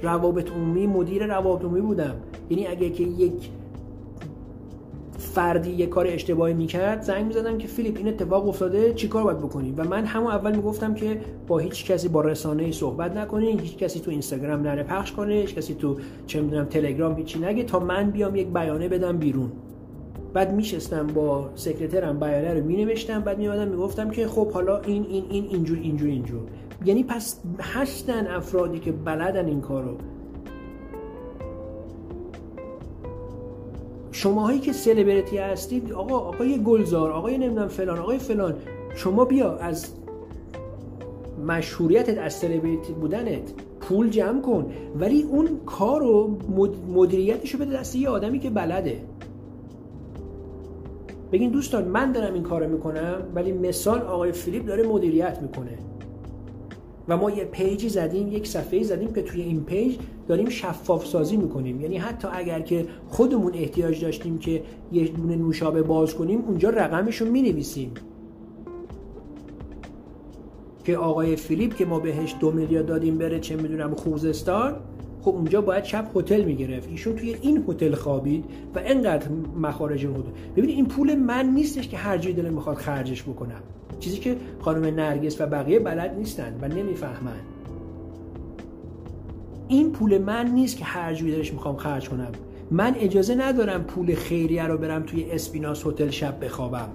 [0.03, 2.15] روابط عمومی مدیر روابط عمومی بودم.
[2.51, 3.51] یعنی اگه که یک
[5.19, 9.75] فردی یه کار اشتباهی می‌کرد زنگ می‌زدم که فیلیپ این اتفاق افتاده چیکار باید بکنیم؟
[9.77, 13.77] و من همون اول می‌گفتم که با هیچ کسی با رسانه ای صحبت نکنین هیچ
[13.77, 17.79] کسی تو اینستاگرام نره پخش کنه هیچ کسی تو چه می‌دونم تلگرام هیچی نگه تا
[17.79, 19.53] من بیام یک بیانه بدم بیرون.
[20.35, 25.25] بعد میشستم با سکرترم بیانه رو مینوشتم بعد میومدم می‌گفتم که خب حالا این این
[25.31, 26.41] این اینجور اینجور اینجور.
[26.85, 29.97] یعنی پس هستن افرادی که بلدن این کارو.
[34.12, 38.55] شماهایی که سلبریتی هستید آقا آقای گلزار آقای نمی‌دونم فلان آقای فلان
[38.95, 39.87] شما بیا از
[41.47, 44.72] مشهوریتت از سلبریتی بودنت پول جمع کن.
[45.01, 46.39] ولی اون کار رو
[46.95, 49.01] مدیریتش رو بده دست یه آدمی که بلده.
[51.33, 55.79] بگین دوستان من دارم این کارو می‌کنم ولی مثال آقای فیلیپ داره مدیریت می‌کنه.
[57.09, 59.97] و ما یه page ی زدیم یک صفحه زدیم که توی این page
[60.29, 61.81] داریم شفاف سازی می‌کنیم.
[61.81, 67.17] یعنی حتی اگر که خودمون احتیاج داشتیم که یه دونه نوشابه باز کنیم اونجا رقمش
[67.17, 67.95] رو می‌نویسیم.
[70.85, 74.77] که آقای فیلیپ که ما بهش دو میلیارد دادیم بره چه می‌دونم خوزستان
[75.27, 76.89] خب اونجا باید شب هتل می‌گرفت.
[76.89, 79.27] ایشون توی این هتل خوابید و انقدر
[79.61, 83.61] مخارج هتل ببینید این پول من نیستش که هر جایی دلم می‌خواد خرجش بکنم.
[84.01, 87.41] چیزی که خانم نرگس و بقیه بلد نیستن و نمی‌فهمن.
[89.68, 92.33] این پول من نیست که هر جوری دلش می‌خوام خرج کنم.
[92.70, 96.89] من اجازه ندارم پول خیریه رو برم توی اسپیناس هتل شب بخوابم.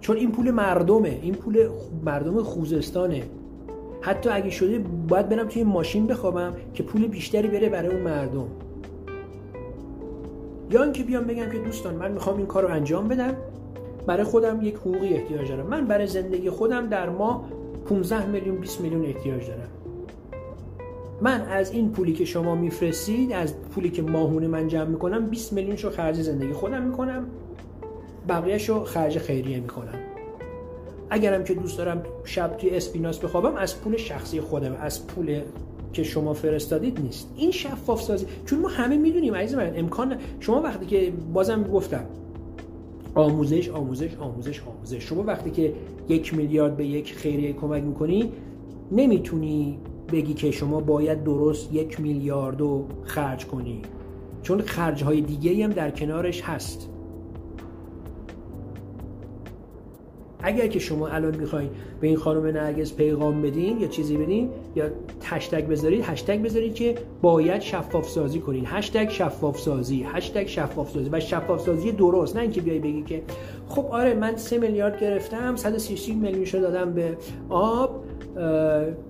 [0.00, 1.18] چون این پول مردمه.
[1.22, 1.68] این پول
[2.04, 3.22] مردم خوزستانه.
[4.00, 4.78] حتی اگه شده
[5.08, 8.46] باید برم توی ماشین بخوابم که پول بیشتری بره برای اون مردم.
[10.70, 13.36] یا اینکه بیام بگم که دوستان من می‌خوام این کار رو انجام بدم.
[14.06, 15.66] برای خودم یک حقوقی احتیاج دارم.
[15.66, 17.44] من برای زندگی خودم در ماه
[17.88, 19.68] 15 میلیون 20 میلیون احتیاج دارم.
[21.20, 25.52] من از این پولی که شما میفرستید از پولی که ماهونه من جمع می‌کنم 20
[25.52, 27.26] میلیون رو خرج زندگی خودم می‌کنم.
[28.28, 29.98] بقیهش رو خرج خیریه می‌کنم.
[31.10, 35.40] اگرم که دوست دارم شب توی اسپیناس بخوابم از پول شخصی خودم از پول
[35.92, 37.28] که شما فرستادید نیست.
[37.36, 42.04] این شفاف سازی چون ما همه می‌دونیم عزیز من امکان شما وقتی که بازم گفتم
[43.14, 45.02] آموزش آموزش آموزش آموزش.
[45.08, 45.72] شما وقتی که
[46.08, 48.32] یک میلیارد به یک خیریه کمک می‌کنی
[48.92, 49.78] نمی‌تونی
[50.12, 53.82] بگی که شما باید درست یک میلیارد رو خرج کنی.
[54.42, 56.88] چون خرج های دیگه هم در کنارش هست.
[60.46, 61.70] اگر که شما الان می‌خواین
[62.00, 64.84] به این خانم نرگس پیغام بدین یا چیزی بدین یا
[65.22, 71.08] هشتگ بذارید هشتگ بذارید که باید شفاف سازی کنید هشتگ شفاف سازی هشتگ شفاف سازی
[71.12, 73.22] و شفاف سازی درست نه اینکه بیای بگی که
[73.68, 77.16] خب آره من 3 میلیارد گرفتم 130 میلیون رو دادم به
[77.48, 78.04] آب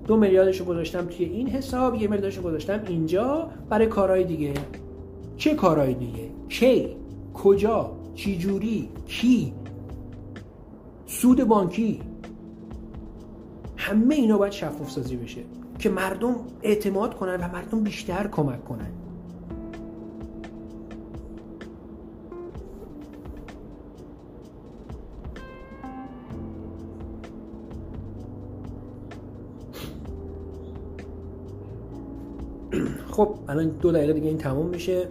[0.07, 4.53] دو میلیاردش رو گذاشتم توی این حساب یه میلیاردش رو گذاشتم اینجا برای کارهای دیگه.
[5.37, 6.89] چه کارهای دیگه؟ کی؟
[7.35, 9.53] کجا؟ چی جوری؟ کی؟
[11.07, 12.01] سود بانکی.
[13.77, 15.43] همه اینا باید شفاف سازی بشه
[15.79, 18.91] که مردم اعتماد کنن و مردم بیشتر کمک کنن.
[33.13, 35.09] خب الان دو دقیقه دیگه این تموم میشه.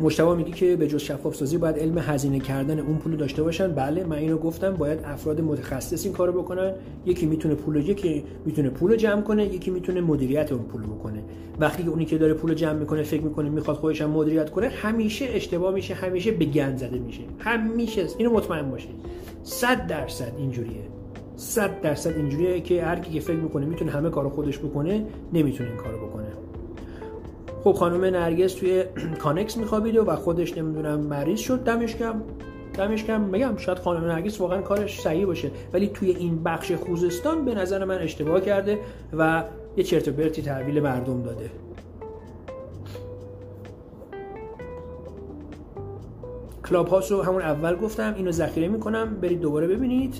[0.00, 3.74] مشتبه میگه که به جز شفاف سازی باید علم هزینه کردن اون پول داشته باشن.
[3.74, 6.74] بله من اینو گفتم باید افراد متخصص این کارو بکنن.
[7.06, 11.22] یکی می‌تونه پول یکی می‌تونه پول جمع کنه یکی می‌تونه مدیریت اون پول بکنه.
[11.58, 14.68] وقتی که اونی که داره پول جمع می‌کنه فکر می‌کنه می‌خواد خودش هم مدیریت کنه
[14.68, 17.22] همیشه اشتباه میشه همیشه به گند زده میشه.
[17.38, 18.06] همیشه.
[18.18, 18.94] اینو مطمئن باشید.
[19.42, 20.82] 100 درصد اینجوریه.
[21.36, 25.68] 100 درصد اینجوریه که هر کی که فکر می‌کنه می‌تونه همه کارو خودش بکنه نمی‌تونه
[25.68, 26.26] این کارو بکنه.
[27.64, 28.84] خب خانم نرگس توی
[29.22, 31.64] کانکس میخوابیده و خودش نمی‌دونم مریض شد.
[31.64, 32.22] دمش گرم
[32.74, 35.50] دمش گرم میگم شاید خانم نرگس واقعا کارش صحیح باشه.
[35.72, 38.78] ولی توی این بخش خوزستان به نظر من اشتباه کرده
[39.18, 39.44] و
[39.76, 41.50] یه چرت و پرتی تحویل مردم داده.
[46.68, 48.14] Clubhouse رو همون اول گفتم.
[48.16, 49.14] اینو ذخیره می‌کنم.
[49.20, 50.14] برید دوباره ببینید.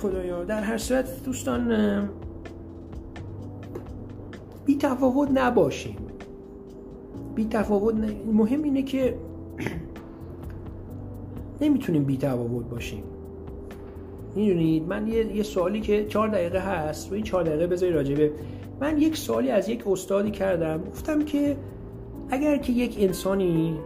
[0.00, 0.44] خدایا.
[0.44, 1.72] در هر صورت دوستان
[4.68, 5.96] بی تفاوت نباشیم.
[7.34, 7.94] بی تفاوت
[8.32, 9.14] مهم اینه که
[11.60, 13.02] نمی‌تونیم بی تفاوت باشیم.
[14.36, 18.32] می‌دونید؟ من یه, یه سوالی که چهار دقیقه هست و این چهار دقیقه بذاری راجبه
[18.80, 20.80] من یک سوالی از یک استادی کردم.
[20.90, 21.56] گفتم که
[22.30, 23.78] اگر که یک انسانی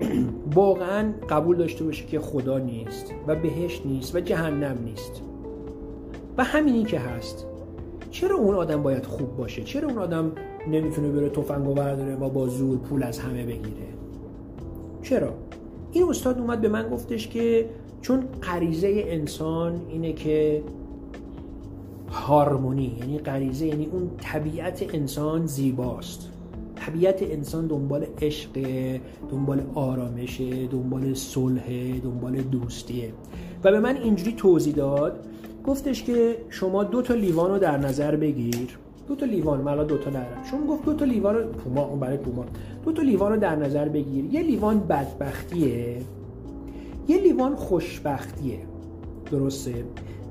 [0.54, 5.22] واقعا قبول داشته باشه که خدا نیست و بهش نیست و جهنم نیست
[6.36, 7.46] و همینی که هست
[8.14, 10.32] چرا اون آدم باید خوب باشه؟ چرا اون آدم
[10.68, 13.86] نمی‌تونه بره تفنگ برداره و با زور پول از همه بگیره؟
[15.02, 15.34] چرا؟
[15.92, 17.68] این استاد اومد به من گفتش که
[18.02, 20.62] چون غریزه انسان اینه که
[22.10, 26.30] هارمونی یعنی غریزه یعنی اون طبیعت انسان زیباست.
[26.76, 28.50] طبیعت انسان دنبال عشق
[29.30, 33.12] دنبال آرامشه دنبال صلح دنبال دوستیه.
[33.64, 35.26] و به من اینجوری توضیح داد
[35.66, 38.78] گفتش که شما دو تا لیوان رو در نظر بگیر.
[39.08, 42.00] دو تا لیوان من دو تا دارم شما گفت دو تا لیوان رو پوما اون
[42.00, 42.44] برای پوما.
[42.84, 44.24] دو تا لیوان رو در نظر بگیر.
[44.24, 45.96] یه لیوان بدبختیه.
[47.08, 48.58] یه لیوان خوشبختیه.
[49.30, 49.84] درسته؟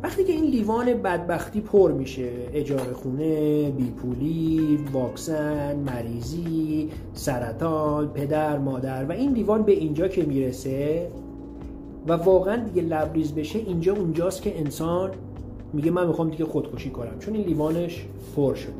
[0.03, 9.05] وقتی که این لیوان بدبختی پر میشه اجاره خونه بیپولی واکسن مریضی سرطان پدر مادر
[9.05, 11.07] و این لیوان به اینجا که می‌رسه
[12.07, 15.11] و واقعا دیگه لبریز بشه اینجا اونجاست که انسان
[15.73, 17.19] میگه من می‌خوام دیگه خودکشی کنم.
[17.19, 18.73] چون این لیوانش پر شده.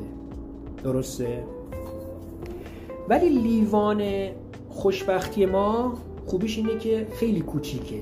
[0.84, 1.43] درسته؟
[3.09, 4.03] ولی لیوان
[4.69, 5.93] خوشبختی ما
[6.26, 8.01] خوبیش اینه که خیلی کوچیکه.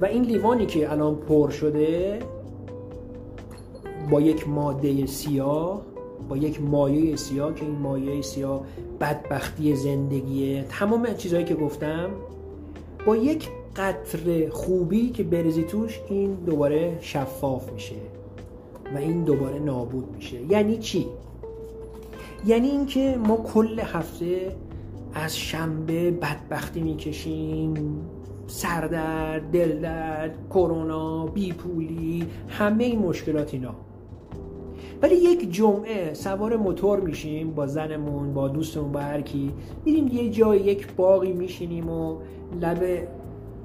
[0.00, 2.18] و این لیوانی که الان پر شده
[4.10, 5.82] با یک ماده سیاه
[6.28, 8.60] با یک مایه سیاه که این مایه سیاه
[9.00, 10.64] بدبختی زندگیه.
[10.68, 12.10] تمام چیزهایی که گفتم
[13.06, 17.94] با یک قطر خوبی که برزی توش این دوباره شفاف میشه
[18.94, 20.52] و این دوباره نابود میشه.
[20.52, 21.06] یعنی چی؟
[22.46, 24.56] یعنی اینکه ما کل هفته
[25.14, 27.74] از شنبه بدبختی می‌کشیم
[28.46, 33.74] سردرد دلدرد کرونا بیپولی همه این مشکلات اینا.
[35.02, 39.52] ولی یک جمعه سوار موتور میشیم با زنمون با دوستمون با هر کی.
[39.84, 42.16] میریم یه جای یک باقی میشینیم و
[42.60, 43.08] لب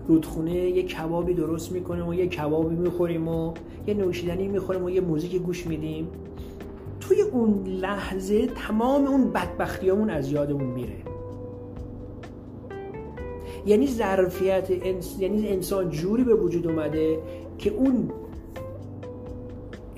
[0.08, 3.54] رودخونه یه کبابی درست می‌کنیم و یه کبابی می‌خوریم و
[3.88, 6.08] یه نوشیدنی می‌خوریم و یه موزیک گوش میدیم.
[6.99, 10.95] توی اون لحظه تمام اون بدبختیامون از یادمون میره.
[13.66, 15.16] یعنی ظرفیت انس...
[15.20, 17.20] یعنی انسان جوری به وجود اومده
[17.58, 18.10] که اون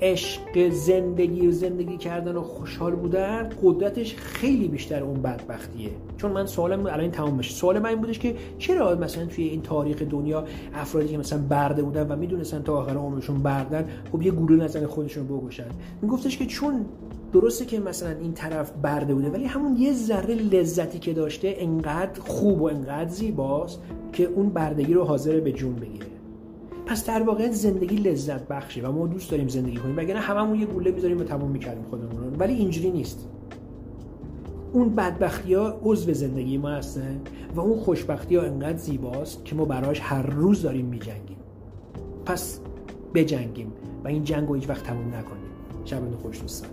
[0.00, 5.90] عشق زندگی و زندگی کردن و خوشحال بودن قدرتش خیلی بیشتر اون بدبختیه.
[6.16, 7.54] چون من سوالم الان تمام بشه.
[7.54, 10.44] سوال من این بودش که چرا مثلا توی این تاریخ دنیا
[10.74, 14.86] افرادی که مثلا برده بودن و می‌دونستن تا آخر عمرشون بردن خب یه گروه نزن
[14.86, 15.66] خودشون بگوشن
[16.02, 16.84] میگفتش که چون
[17.32, 22.20] درسته که مثلا این طرف برده بوده ولی همون یه ذره لذتی که داشته انقدر
[22.20, 23.80] خوب و انقدر زیباست
[24.12, 26.06] که اون بردگی رو حاضر به جون بگیره.
[26.86, 29.96] پس در واقع زندگی لذت بخشه و ما دوست داریم زندگی کنیم.
[29.96, 32.30] وگرنه هممون یه گوله می‌ذاریم و تمام می‌کردیم خودمون رو.
[32.38, 33.28] ولی اینجوری نیست.
[34.72, 37.20] اون بدبختی ها عضو زندگی ما هستن
[37.54, 41.36] و اون خوشبختی ها انقدر زیباست که ما براش هر روز داریم میجنگیم.
[42.24, 42.60] پس
[43.14, 43.72] بجنگیم
[44.04, 45.46] و این جنگ رو هیچ وقت تموم نکنیم.
[45.84, 46.70] شب خوش دوستان.